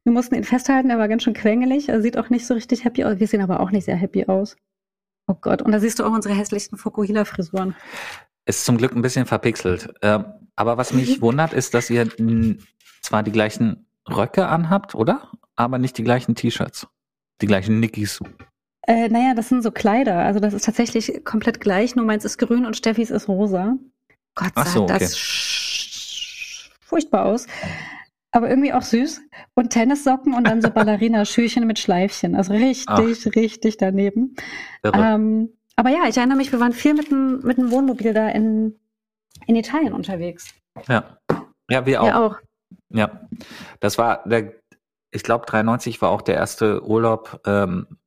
[0.05, 1.89] Wir mussten ihn festhalten, er war ganz schön quengelig.
[1.89, 3.19] Er sieht auch nicht so richtig happy aus.
[3.19, 4.57] Wir sehen aber auch nicht sehr happy aus.
[5.27, 5.63] Oh Gott.
[5.63, 7.75] Und da siehst du auch unsere hässlichsten Fukuhila-Frisuren.
[8.45, 9.93] Ist zum Glück ein bisschen verpixelt.
[10.03, 12.09] Ähm, aber was mich wundert, ist, dass ihr
[13.03, 15.33] zwar die gleichen Röcke anhabt, oder?
[15.57, 16.87] Aber nicht die gleichen T-Shirts.
[17.43, 18.21] Die gleichen Nickys.
[18.87, 20.19] Äh, naja, das sind so Kleider.
[20.19, 21.97] Also das ist tatsächlich komplett gleich.
[21.97, 23.77] Nur meins ist grün und Steffis ist rosa.
[24.37, 24.99] Gott Ach sah so, okay.
[25.01, 25.19] das
[26.87, 27.47] furchtbar aus.
[28.33, 29.23] Aber irgendwie auch süß.
[29.55, 32.35] Und Tennissocken und dann so Ballerina-Schüchen mit Schleifchen.
[32.35, 34.37] Also richtig, richtig daneben.
[34.85, 38.29] Ähm, aber ja, ich erinnere mich, wir waren viel mit dem, mit dem Wohnmobil da
[38.29, 38.79] in,
[39.47, 40.55] in Italien unterwegs.
[40.89, 41.19] ja.
[41.69, 42.07] Ja, wir auch.
[42.07, 42.37] Ja, auch.
[42.91, 43.29] Ja,
[43.81, 44.53] das war der,
[45.11, 47.99] ich glaube 93 war auch der erste Urlaub, ähm,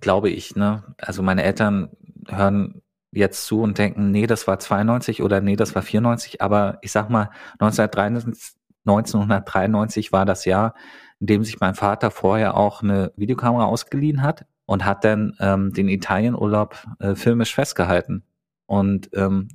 [0.00, 0.84] glaube ich, ne?
[0.98, 1.90] Also meine Eltern
[2.28, 2.82] hören
[3.16, 6.92] jetzt zu und denken, nee, das war 92 oder nee, das war 94, aber ich
[6.92, 10.74] sag mal 1993, 1993 war das Jahr,
[11.18, 15.72] in dem sich mein Vater vorher auch eine Videokamera ausgeliehen hat und hat dann ähm,
[15.72, 18.24] den Italienurlaub äh, filmisch festgehalten.
[18.66, 19.48] Und ähm,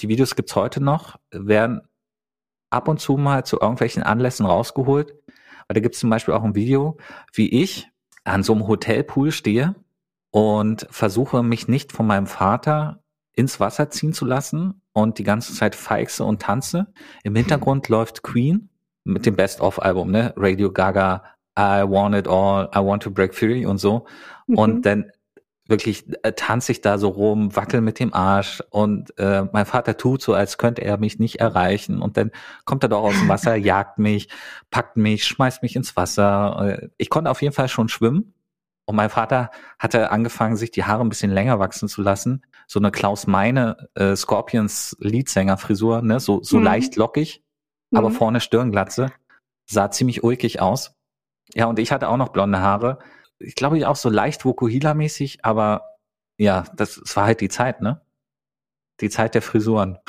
[0.00, 1.82] die Videos gibt's heute noch, werden
[2.70, 5.12] ab und zu mal zu irgendwelchen Anlässen rausgeholt.
[5.66, 6.96] Weil da gibt's zum Beispiel auch ein Video,
[7.32, 7.88] wie ich
[8.24, 9.74] an so einem Hotelpool stehe
[10.30, 13.02] und versuche mich nicht von meinem Vater
[13.34, 16.88] ins Wasser ziehen zu lassen und die ganze Zeit feixe und tanze.
[17.22, 18.68] Im Hintergrund läuft Queen
[19.04, 20.34] mit dem Best-of-Album, ne?
[20.36, 21.22] Radio Gaga,
[21.58, 24.06] I Want It All, I Want to Break Free und so.
[24.46, 24.58] Mhm.
[24.58, 25.10] Und dann
[25.68, 29.96] wirklich äh, tanze ich da so rum, wackel mit dem Arsch und äh, mein Vater
[29.96, 32.32] tut so, als könnte er mich nicht erreichen und dann
[32.64, 34.28] kommt er doch aus dem Wasser, jagt mich,
[34.70, 36.78] packt mich, schmeißt mich ins Wasser.
[36.80, 38.34] Äh, Ich konnte auf jeden Fall schon schwimmen
[38.88, 42.42] und mein Vater hatte angefangen, sich die Haare ein bisschen länger wachsen zu lassen.
[42.66, 46.20] So eine Klaus Meine äh, Scorpions Leadsänger-Frisur, ne?
[46.20, 46.64] so, so Mhm.
[46.64, 47.44] leicht lockig,
[47.94, 48.14] aber Mhm.
[48.14, 49.12] vorne Stirnglatze.
[49.66, 50.94] Sah ziemlich ulkig aus.
[51.54, 52.98] Ja, und ich hatte auch noch blonde Haare.
[53.38, 55.82] Ich glaube, ich auch so leicht Vokuhila-mäßig, aber
[56.38, 58.00] ja, das, das war halt die Zeit, ne?
[59.02, 59.98] Die Zeit der Frisuren.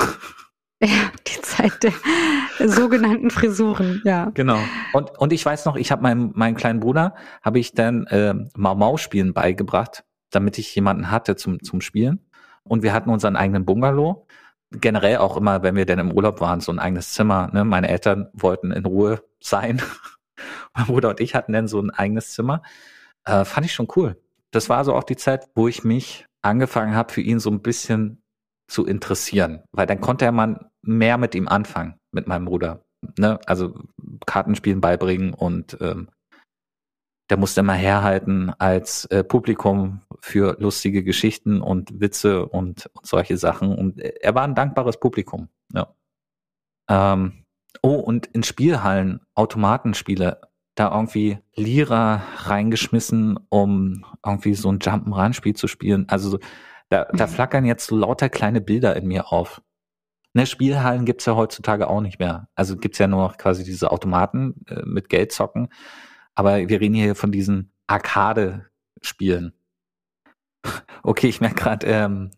[0.81, 1.91] Ja, die Zeit der
[2.65, 4.31] sogenannten Frisuren, ja.
[4.33, 4.59] Genau.
[4.93, 8.33] Und, und ich weiß noch, ich habe meinem, meinen kleinen Bruder, habe ich dann äh,
[8.55, 12.25] Mau-Mau-Spielen beigebracht, damit ich jemanden hatte zum, zum Spielen.
[12.63, 14.27] Und wir hatten unseren eigenen Bungalow.
[14.71, 17.49] Generell auch immer, wenn wir dann im Urlaub waren, so ein eigenes Zimmer.
[17.51, 17.65] Ne?
[17.65, 19.81] Meine Eltern wollten in Ruhe sein.
[20.75, 22.61] mein Bruder und ich hatten dann so ein eigenes Zimmer.
[23.25, 24.21] Äh, fand ich schon cool.
[24.51, 27.61] Das war so auch die Zeit, wo ich mich angefangen habe, für ihn so ein
[27.61, 28.21] bisschen
[28.67, 29.63] zu interessieren.
[29.71, 32.83] Weil dann konnte er mal mehr mit ihm anfangen, mit meinem Bruder.
[33.17, 33.39] Ne?
[33.45, 33.73] Also
[34.25, 36.09] Kartenspielen beibringen und ähm,
[37.29, 43.37] der musste immer herhalten als äh, Publikum für lustige Geschichten und Witze und, und solche
[43.37, 43.75] Sachen.
[43.75, 45.47] Und er war ein dankbares Publikum.
[45.73, 45.93] Ja.
[46.89, 47.45] Ähm,
[47.83, 50.41] oh, und in Spielhallen, Automatenspiele,
[50.75, 56.09] da irgendwie Lira reingeschmissen, um irgendwie so ein Jump'n'Run-Spiel zu spielen.
[56.09, 56.39] Also so-
[56.89, 57.31] da, da Mhm.
[57.31, 59.61] flackern jetzt so lauter kleine Bilder in mir auf.
[60.33, 62.49] Ne, Spielhallen gibt's ja heutzutage auch nicht mehr.
[62.55, 65.69] Also gibt's ja nur noch quasi diese Automaten äh, mit Geld zocken.
[66.35, 69.53] Aber wir reden hier von diesen Arcade-Spielen.
[71.01, 72.31] Okay, ich merke gerade, ähm,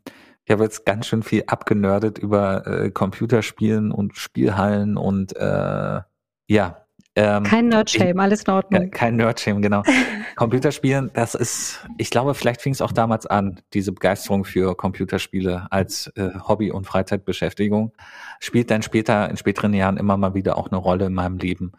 [0.45, 6.01] ich habe jetzt ganz schön viel abgenördet über äh, Computerspielen und Spielhallen und äh,
[6.47, 6.80] ja.
[7.15, 8.89] Ähm, Kein Nerdshame, alles in Ordnung.
[8.89, 9.83] kein Nerdshame, genau.
[10.37, 15.67] Computerspielen, das ist, ich glaube, vielleicht fing es auch damals an, diese Begeisterung für Computerspiele
[15.71, 17.91] als äh, Hobby- und Freizeitbeschäftigung.
[18.39, 21.73] Spielt dann später, in späteren Jahren immer mal wieder auch eine Rolle in meinem Leben.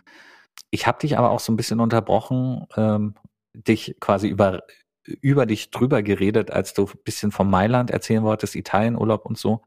[0.71, 3.15] Ich habe dich aber auch so ein bisschen unterbrochen, ähm,
[3.55, 4.61] dich quasi über,
[5.23, 9.63] über dich drüber geredet, als du ein bisschen vom Mailand erzählen wolltest, Italienurlaub und so.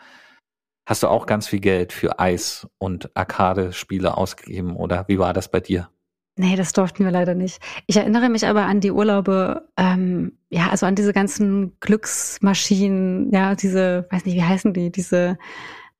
[0.86, 5.50] Hast du auch ganz viel Geld für Eis und Arcade-Spiele ausgegeben oder wie war das
[5.50, 5.90] bei dir?
[6.38, 7.60] Nee, das durften wir leider nicht.
[7.88, 13.56] Ich erinnere mich aber an die Urlaube, ähm, ja, also an diese ganzen Glücksmaschinen, ja,
[13.56, 15.38] diese, weiß nicht, wie heißen die, diese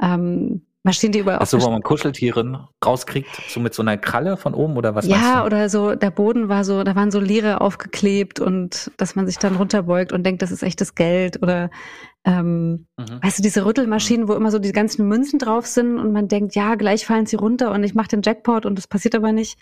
[0.02, 4.54] ähm, Maschinen, die überall Also, wo man Kuscheltieren rauskriegt, so mit so einer Kralle von
[4.54, 8.40] oben oder was Ja, oder so, der Boden war so, da waren so Leere aufgeklebt
[8.40, 11.72] und dass man sich dann runterbeugt und denkt, das ist echtes Geld oder
[12.26, 13.20] ähm, Mhm.
[13.24, 16.56] weißt du, diese Rüttelmaschinen, wo immer so die ganzen Münzen drauf sind und man denkt,
[16.56, 19.60] ja, gleich fallen sie runter und ich mache den Jackpot und das passiert aber nicht.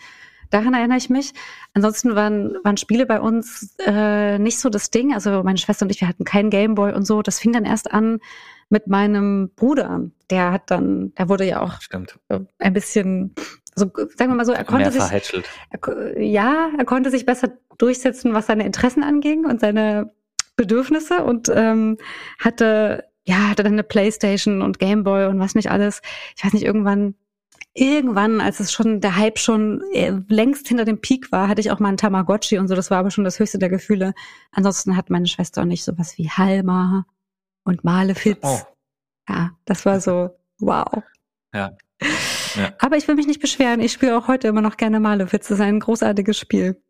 [0.50, 1.32] Daran erinnere ich mich.
[1.72, 5.12] Ansonsten waren, waren Spiele bei uns äh, nicht so das Ding.
[5.14, 7.22] Also meine Schwester und ich, wir hatten keinen Gameboy und so.
[7.22, 8.20] Das fing dann erst an
[8.68, 10.02] mit meinem Bruder.
[10.30, 12.18] Der hat dann, der wurde ja auch Stimmt.
[12.58, 13.34] ein bisschen,
[13.74, 13.86] so
[14.16, 18.34] sagen wir mal so, er konnte Mehr sich, er, ja, er konnte sich besser durchsetzen,
[18.34, 20.12] was seine Interessen anging und seine
[20.56, 21.98] Bedürfnisse und ähm,
[22.38, 26.00] hatte, ja, hatte dann eine Playstation und Gameboy und was nicht alles.
[26.36, 27.14] Ich weiß nicht, irgendwann,
[27.74, 31.70] irgendwann, als es schon, der Hype schon äh, längst hinter dem Peak war, hatte ich
[31.70, 34.14] auch mal einen Tamagotchi und so, das war aber schon das höchste der Gefühle.
[34.52, 37.06] Ansonsten hat meine Schwester auch nicht sowas wie Halma
[37.64, 38.38] und Malefiz.
[38.42, 38.60] Oh,
[39.28, 41.02] Ja, das war so, wow.
[41.52, 41.76] Ja.
[42.56, 42.72] Ja.
[42.78, 43.80] Aber ich will mich nicht beschweren.
[43.80, 45.48] Ich spiele auch heute immer noch gerne Malefiz.
[45.48, 46.80] Das ist ein großartiges Spiel.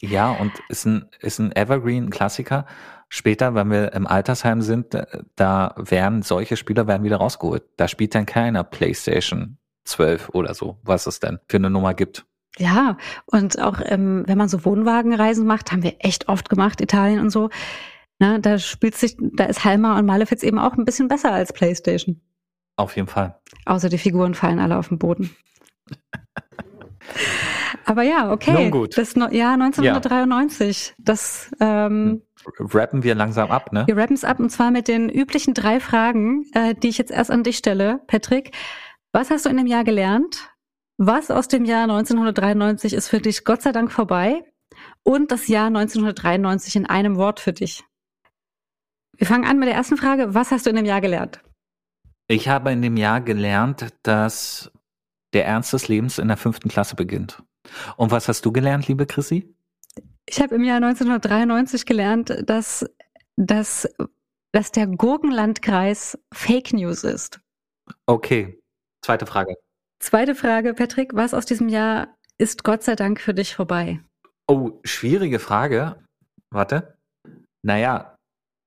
[0.00, 2.66] Ja, und ist ein, ist ein Evergreen-Klassiker.
[3.08, 7.64] Später, wenn wir im Altersheim sind, da, da werden solche Spieler werden wieder rausgeholt.
[7.76, 12.26] Da spielt dann keiner PlayStation 12 oder so, was es denn für eine Nummer gibt.
[12.58, 12.96] Ja,
[13.26, 17.30] und auch ähm, wenn man so Wohnwagenreisen macht, haben wir echt oft gemacht, Italien und
[17.30, 17.50] so.
[18.18, 21.52] Na, da spielt sich, da ist Halma und Malefiz eben auch ein bisschen besser als
[21.52, 22.20] PlayStation.
[22.76, 23.40] Auf jeden Fall.
[23.64, 25.34] Außer die Figuren fallen alle auf den Boden.
[27.84, 28.52] Aber ja, okay.
[28.52, 28.96] Nun gut.
[28.96, 30.94] Das no Jahr 1993.
[30.98, 32.22] Das ähm,
[32.58, 33.84] Rappen wir langsam ab, ne?
[33.86, 37.10] Wir rappen es ab und zwar mit den üblichen drei Fragen, äh, die ich jetzt
[37.10, 38.52] erst an dich stelle, Patrick.
[39.12, 40.50] Was hast du in dem Jahr gelernt?
[40.96, 44.42] Was aus dem Jahr 1993 ist für dich Gott sei Dank vorbei?
[45.02, 47.84] Und das Jahr 1993 in einem Wort für dich.
[49.16, 50.34] Wir fangen an mit der ersten Frage.
[50.34, 51.40] Was hast du in dem Jahr gelernt?
[52.28, 54.70] Ich habe in dem Jahr gelernt, dass
[55.32, 57.42] der Ernst des Lebens in der fünften Klasse beginnt.
[57.96, 59.54] Und was hast du gelernt, liebe Chrissy?
[60.26, 62.84] Ich habe im Jahr 1993 gelernt, dass,
[63.36, 63.88] dass,
[64.52, 67.40] dass der Gurkenlandkreis Fake News ist.
[68.06, 68.60] Okay,
[69.02, 69.54] zweite Frage.
[70.00, 71.14] Zweite Frage, Patrick.
[71.14, 74.00] Was aus diesem Jahr ist Gott sei Dank für dich vorbei?
[74.46, 75.96] Oh, schwierige Frage.
[76.50, 76.96] Warte.
[77.62, 78.16] Naja,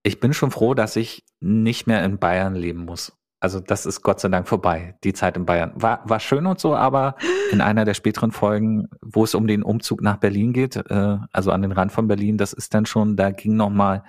[0.03, 3.13] ich bin schon froh, dass ich nicht mehr in Bayern leben muss.
[3.41, 5.71] Also das ist Gott sei Dank vorbei, die Zeit in Bayern.
[5.75, 7.15] War, war schön und so, aber
[7.51, 11.51] in einer der späteren Folgen, wo es um den Umzug nach Berlin geht, äh, also
[11.51, 14.03] an den Rand von Berlin, das ist dann schon, da ging noch mal,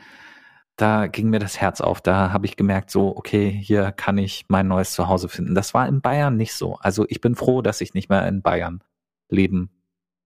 [0.77, 2.03] da ging mir das Herz auf.
[2.03, 5.55] Da habe ich gemerkt, so, okay, hier kann ich mein neues Zuhause finden.
[5.55, 6.77] Das war in Bayern nicht so.
[6.81, 8.85] Also ich bin froh, dass ich nicht mehr in Bayern
[9.31, 9.71] leben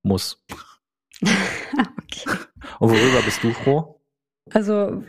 [0.02, 0.44] muss.
[1.22, 2.30] okay.
[2.80, 4.00] Und worüber bist du froh?
[4.52, 5.04] Also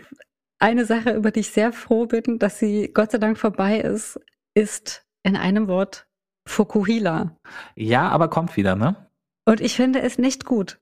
[0.60, 4.20] eine Sache, über die ich sehr froh bin, dass sie Gott sei Dank vorbei ist,
[4.54, 6.08] ist in einem Wort
[6.48, 7.38] Fukuhila.
[7.76, 9.10] Ja, aber kommt wieder, ne?
[9.46, 10.80] Und ich finde es nicht gut.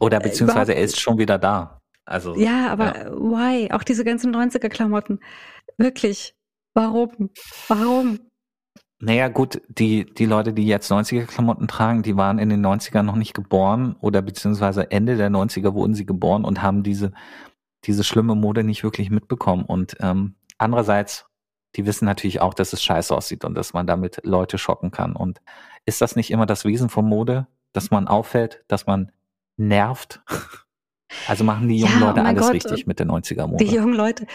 [0.00, 1.80] Oder beziehungsweise er ist schon wieder da.
[2.04, 3.70] Also Ja, aber why?
[3.72, 5.20] Auch diese ganzen 90er-Klamotten.
[5.76, 6.34] Wirklich.
[6.74, 7.30] Warum?
[7.68, 8.20] Warum?
[9.00, 13.14] Naja, gut, die, die Leute, die jetzt 90er-Klamotten tragen, die waren in den 90ern noch
[13.14, 17.12] nicht geboren oder beziehungsweise Ende der 90er wurden sie geboren und haben diese,
[17.84, 19.64] diese schlimme Mode nicht wirklich mitbekommen.
[19.64, 21.26] Und ähm, andererseits,
[21.76, 25.14] die wissen natürlich auch, dass es scheiße aussieht und dass man damit Leute schocken kann.
[25.14, 25.40] Und
[25.84, 29.12] ist das nicht immer das Wesen von Mode, dass man auffällt, dass man
[29.56, 30.20] nervt?
[31.26, 33.64] Also machen die jungen Ja, Leute oh mein alles Gott, richtig mit der 90er-Mode.
[33.64, 34.26] Die jungen Leute.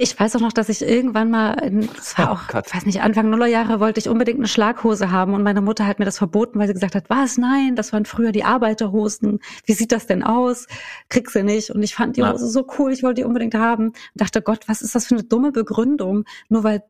[0.00, 2.86] Ich weiß auch noch, dass ich irgendwann mal, in, das war Oh auch, ich weiß
[2.86, 6.18] nicht, Anfang Nullerjahre wollte ich unbedingt eine Schlaghose haben und meine Mutter hat mir das
[6.18, 9.40] verboten, weil sie gesagt hat, was, nein, das waren früher die Arbeiterhosen.
[9.64, 10.68] Wie sieht das denn aus?
[11.08, 11.70] Krieg sie nicht.
[11.70, 12.22] Und ich fand die.
[12.22, 13.88] Hose so cool, ich wollte die unbedingt haben.
[13.88, 16.26] Und dachte, Gott, was ist das für eine dumme Begründung?
[16.48, 16.84] Nur weil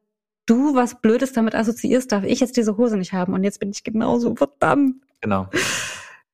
[0.45, 3.33] du was Blödes damit assoziierst, darf ich jetzt diese Hose nicht haben.
[3.33, 4.97] Und jetzt bin ich genauso, verdammt.
[5.23, 5.49] Genau.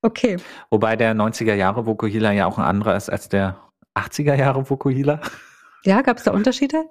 [0.03, 0.39] Okay.
[0.70, 3.59] Wobei der 90er Jahre Vokuhila ja auch ein anderer ist als der
[3.95, 5.20] 80er Jahre Vokuhila.
[5.85, 6.85] Ja, gab es da Unterschiede?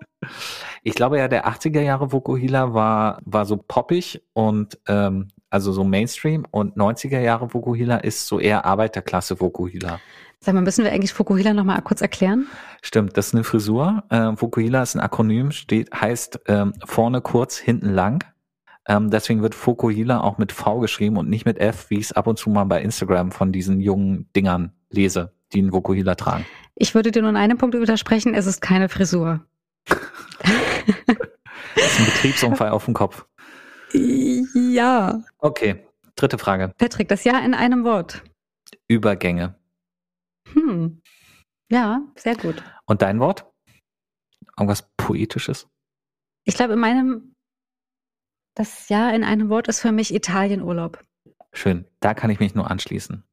[0.84, 5.84] Ich glaube ja, der 80er Jahre Vokuhila war, war so poppig und ähm, also so
[5.84, 10.00] Mainstream und 90er Jahre Vokuhila ist so eher Arbeiterklasse Vokuhila.
[10.40, 12.48] Sag mal, müssen wir eigentlich Fukuhila noch mal kurz erklären?
[12.82, 14.04] Stimmt, das ist eine Frisur.
[14.12, 18.24] Ähm, Fukuhila ist ein Akronym, steht, heißt ähm, vorne kurz, hinten lang.
[18.88, 22.12] Ähm, deswegen wird Fukuhila auch mit V geschrieben und nicht mit F, wie ich es
[22.12, 26.46] ab und zu mal bei Instagram von diesen jungen Dingern lese, die einen Fukuhila tragen.
[26.76, 29.46] Ich würde dir nur in einem Punkt widersprechen, es ist keine Frisur.
[29.86, 30.00] Das
[31.76, 33.26] ist ein Betriebsunfall auf dem Kopf.
[33.94, 35.24] Ja.
[35.38, 36.74] Okay, dritte Frage.
[36.78, 38.24] Patrick, das Ja in einem Wort.
[38.88, 39.56] Übergänge.
[40.54, 41.02] Hm.
[41.70, 42.64] Ja, sehr gut.
[42.86, 43.46] Und dein Wort?
[44.58, 45.68] Irgendwas Poetisches?
[46.46, 47.36] Ich glaube, in meinem,
[48.56, 51.04] das Ja in einem Wort ist für mich Italienurlaub.
[51.54, 53.24] Schön, da kann ich mich nur anschließen.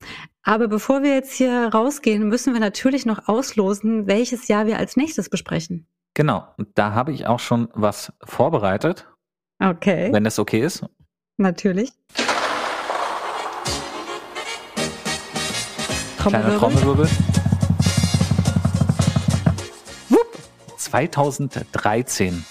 [0.43, 4.97] Aber bevor wir jetzt hier rausgehen, müssen wir natürlich noch auslosen, welches Jahr wir als
[4.97, 5.86] nächstes besprechen.
[6.14, 9.07] Genau, und da habe ich auch schon was vorbereitet,
[9.62, 10.84] Okay, wenn das okay ist.
[11.36, 11.93] natürlich.
[16.18, 16.59] Kleiner Trommelwirbel.
[16.59, 17.09] Trommelwirbel.
[20.09, 20.38] Wupp.
[20.76, 22.45] 2013.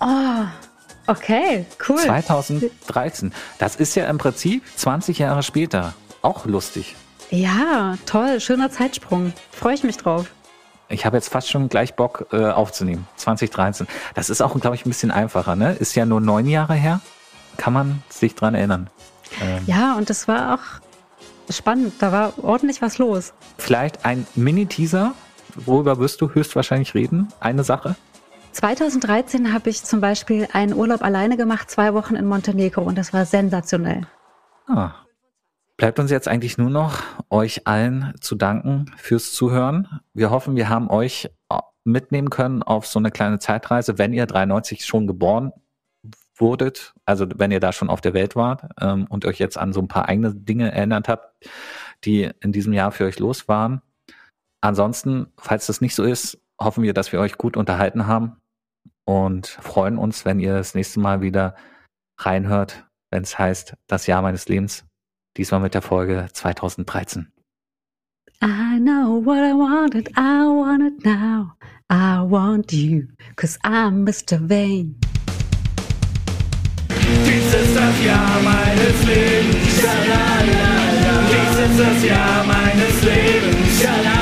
[0.00, 0.04] Oh,
[1.06, 1.98] okay, cool.
[1.98, 3.32] 2013.
[3.58, 5.94] Das ist ja im Prinzip 20 Jahre später.
[6.22, 6.96] Auch lustig.
[7.30, 9.32] Ja, toll, schöner Zeitsprung.
[9.50, 10.26] Freue ich mich drauf.
[10.88, 13.08] Ich habe jetzt fast schon gleich Bock äh, aufzunehmen.
[13.16, 13.88] 2013.
[14.14, 15.56] Das ist auch, glaube ich, ein bisschen einfacher.
[15.56, 15.72] Ne?
[15.72, 17.00] Ist ja nur neun Jahre her.
[17.56, 18.88] Kann man sich dran erinnern.
[19.42, 21.94] Ähm, Ja, und das war auch spannend.
[21.98, 23.32] Da war ordentlich was los.
[23.58, 25.14] Vielleicht ein Mini-Teaser.
[25.56, 27.32] Worüber wirst du höchstwahrscheinlich reden?
[27.40, 27.96] Eine Sache.
[28.56, 33.12] 2013 habe ich zum Beispiel einen Urlaub alleine gemacht, zwei Wochen in Montenegro und das
[33.12, 34.06] war sensationell.
[34.66, 34.94] Ah.
[35.76, 40.00] Bleibt uns jetzt eigentlich nur noch, euch allen zu danken fürs Zuhören.
[40.14, 44.24] Wir hoffen, wir haben euch äh, mitnehmen können auf so eine kleine Zeitreise, wenn ihr
[44.24, 45.52] 93 schon geboren
[46.34, 49.74] wurdet, also wenn ihr da schon auf der Welt wart ähm, und euch jetzt an
[49.74, 51.46] so ein paar eigene Dinge erinnert habt,
[52.04, 53.82] die in diesem Jahr für euch los waren.
[54.62, 58.40] Ansonsten, falls das nicht so ist, hoffen wir, dass wir euch gut unterhalten haben
[59.06, 61.54] und freuen uns, wenn ihr das nächste Mal wieder
[62.18, 64.84] reinhört, wenn es heißt, das Jahr meines Lebens.
[65.36, 67.32] Diesmal mit der Folge 2013.
[68.42, 71.52] I know what I wanted, I want it now.
[71.88, 74.38] I want you, cause I'm Mr.
[74.40, 74.98] Vain.
[76.88, 79.80] Dies ist das Jahr meines Lebens.
[79.80, 81.22] Schalalala.
[81.30, 83.80] Dies ist das Jahr meines Lebens.
[83.80, 84.16] Schalalala.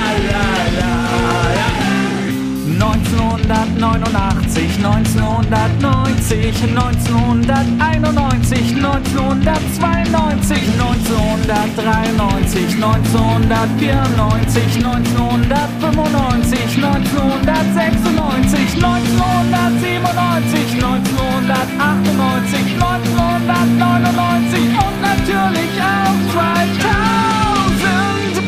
[3.45, 28.41] 1989, 1990, 1991, 1992, 1993, 1994, 1995, 1996, 1997, 1998, 1999 und natürlich auch 2000.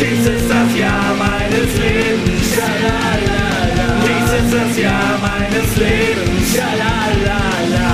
[0.00, 2.29] Dies ist das Jahr meines Lebens.
[4.48, 6.56] Das Jahr meines Lebens.
[6.56, 7.90] Schalalala.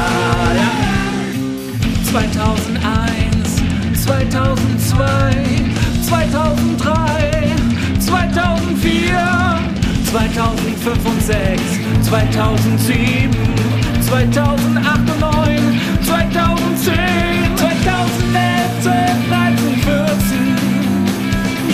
[2.11, 3.63] 2001,
[4.05, 5.35] 2002,
[6.09, 7.51] 2003,
[7.99, 9.59] 2004,
[10.11, 11.63] 2005 und 6,
[12.03, 13.37] 2007,
[14.01, 16.95] 2008 und 9, 2010,
[17.57, 18.95] 2011, 12,
[19.29, 20.57] 13, 14,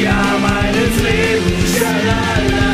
[0.03, 1.78] Jahr meines Lebens.
[1.78, 2.66] Schalalala.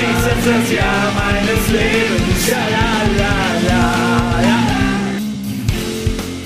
[0.00, 2.46] Dies ist das Jahr meines Lebens.
[2.46, 3.82] Schalalala.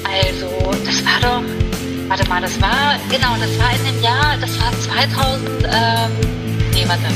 [0.02, 0.48] Also,
[0.84, 1.42] das war doch.
[2.08, 2.98] Warte mal, das war.
[3.08, 4.36] Genau, das war in dem Jahr.
[4.40, 5.48] Das war 2000.
[5.64, 6.10] Ähm,
[6.74, 7.06] nee, warte.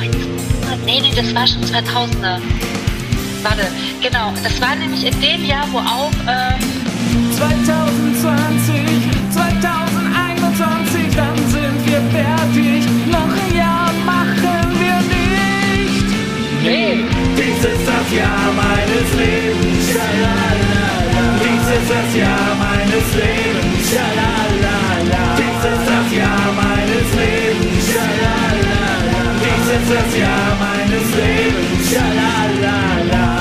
[0.00, 2.40] 1900, nee, nee, das war schon 2000er.
[3.42, 3.66] Warte,
[4.02, 4.32] genau.
[4.42, 6.12] Das war nämlich in dem Jahr, wo auch.
[6.26, 6.76] Ähm,
[7.36, 9.15] 2020,
[16.66, 19.86] Dies ist das Jahr meines Lebens.
[19.86, 20.86] Schalalala.
[21.38, 23.90] Dies ist das Jahr meines Lebens.
[23.90, 25.22] Schalalala.
[25.38, 27.86] Dies ist das Jahr meines Lebens.
[27.86, 28.78] Schalalala.
[29.44, 31.88] Dies ist das Jahr meines Lebens.
[31.88, 33.35] Schalalala.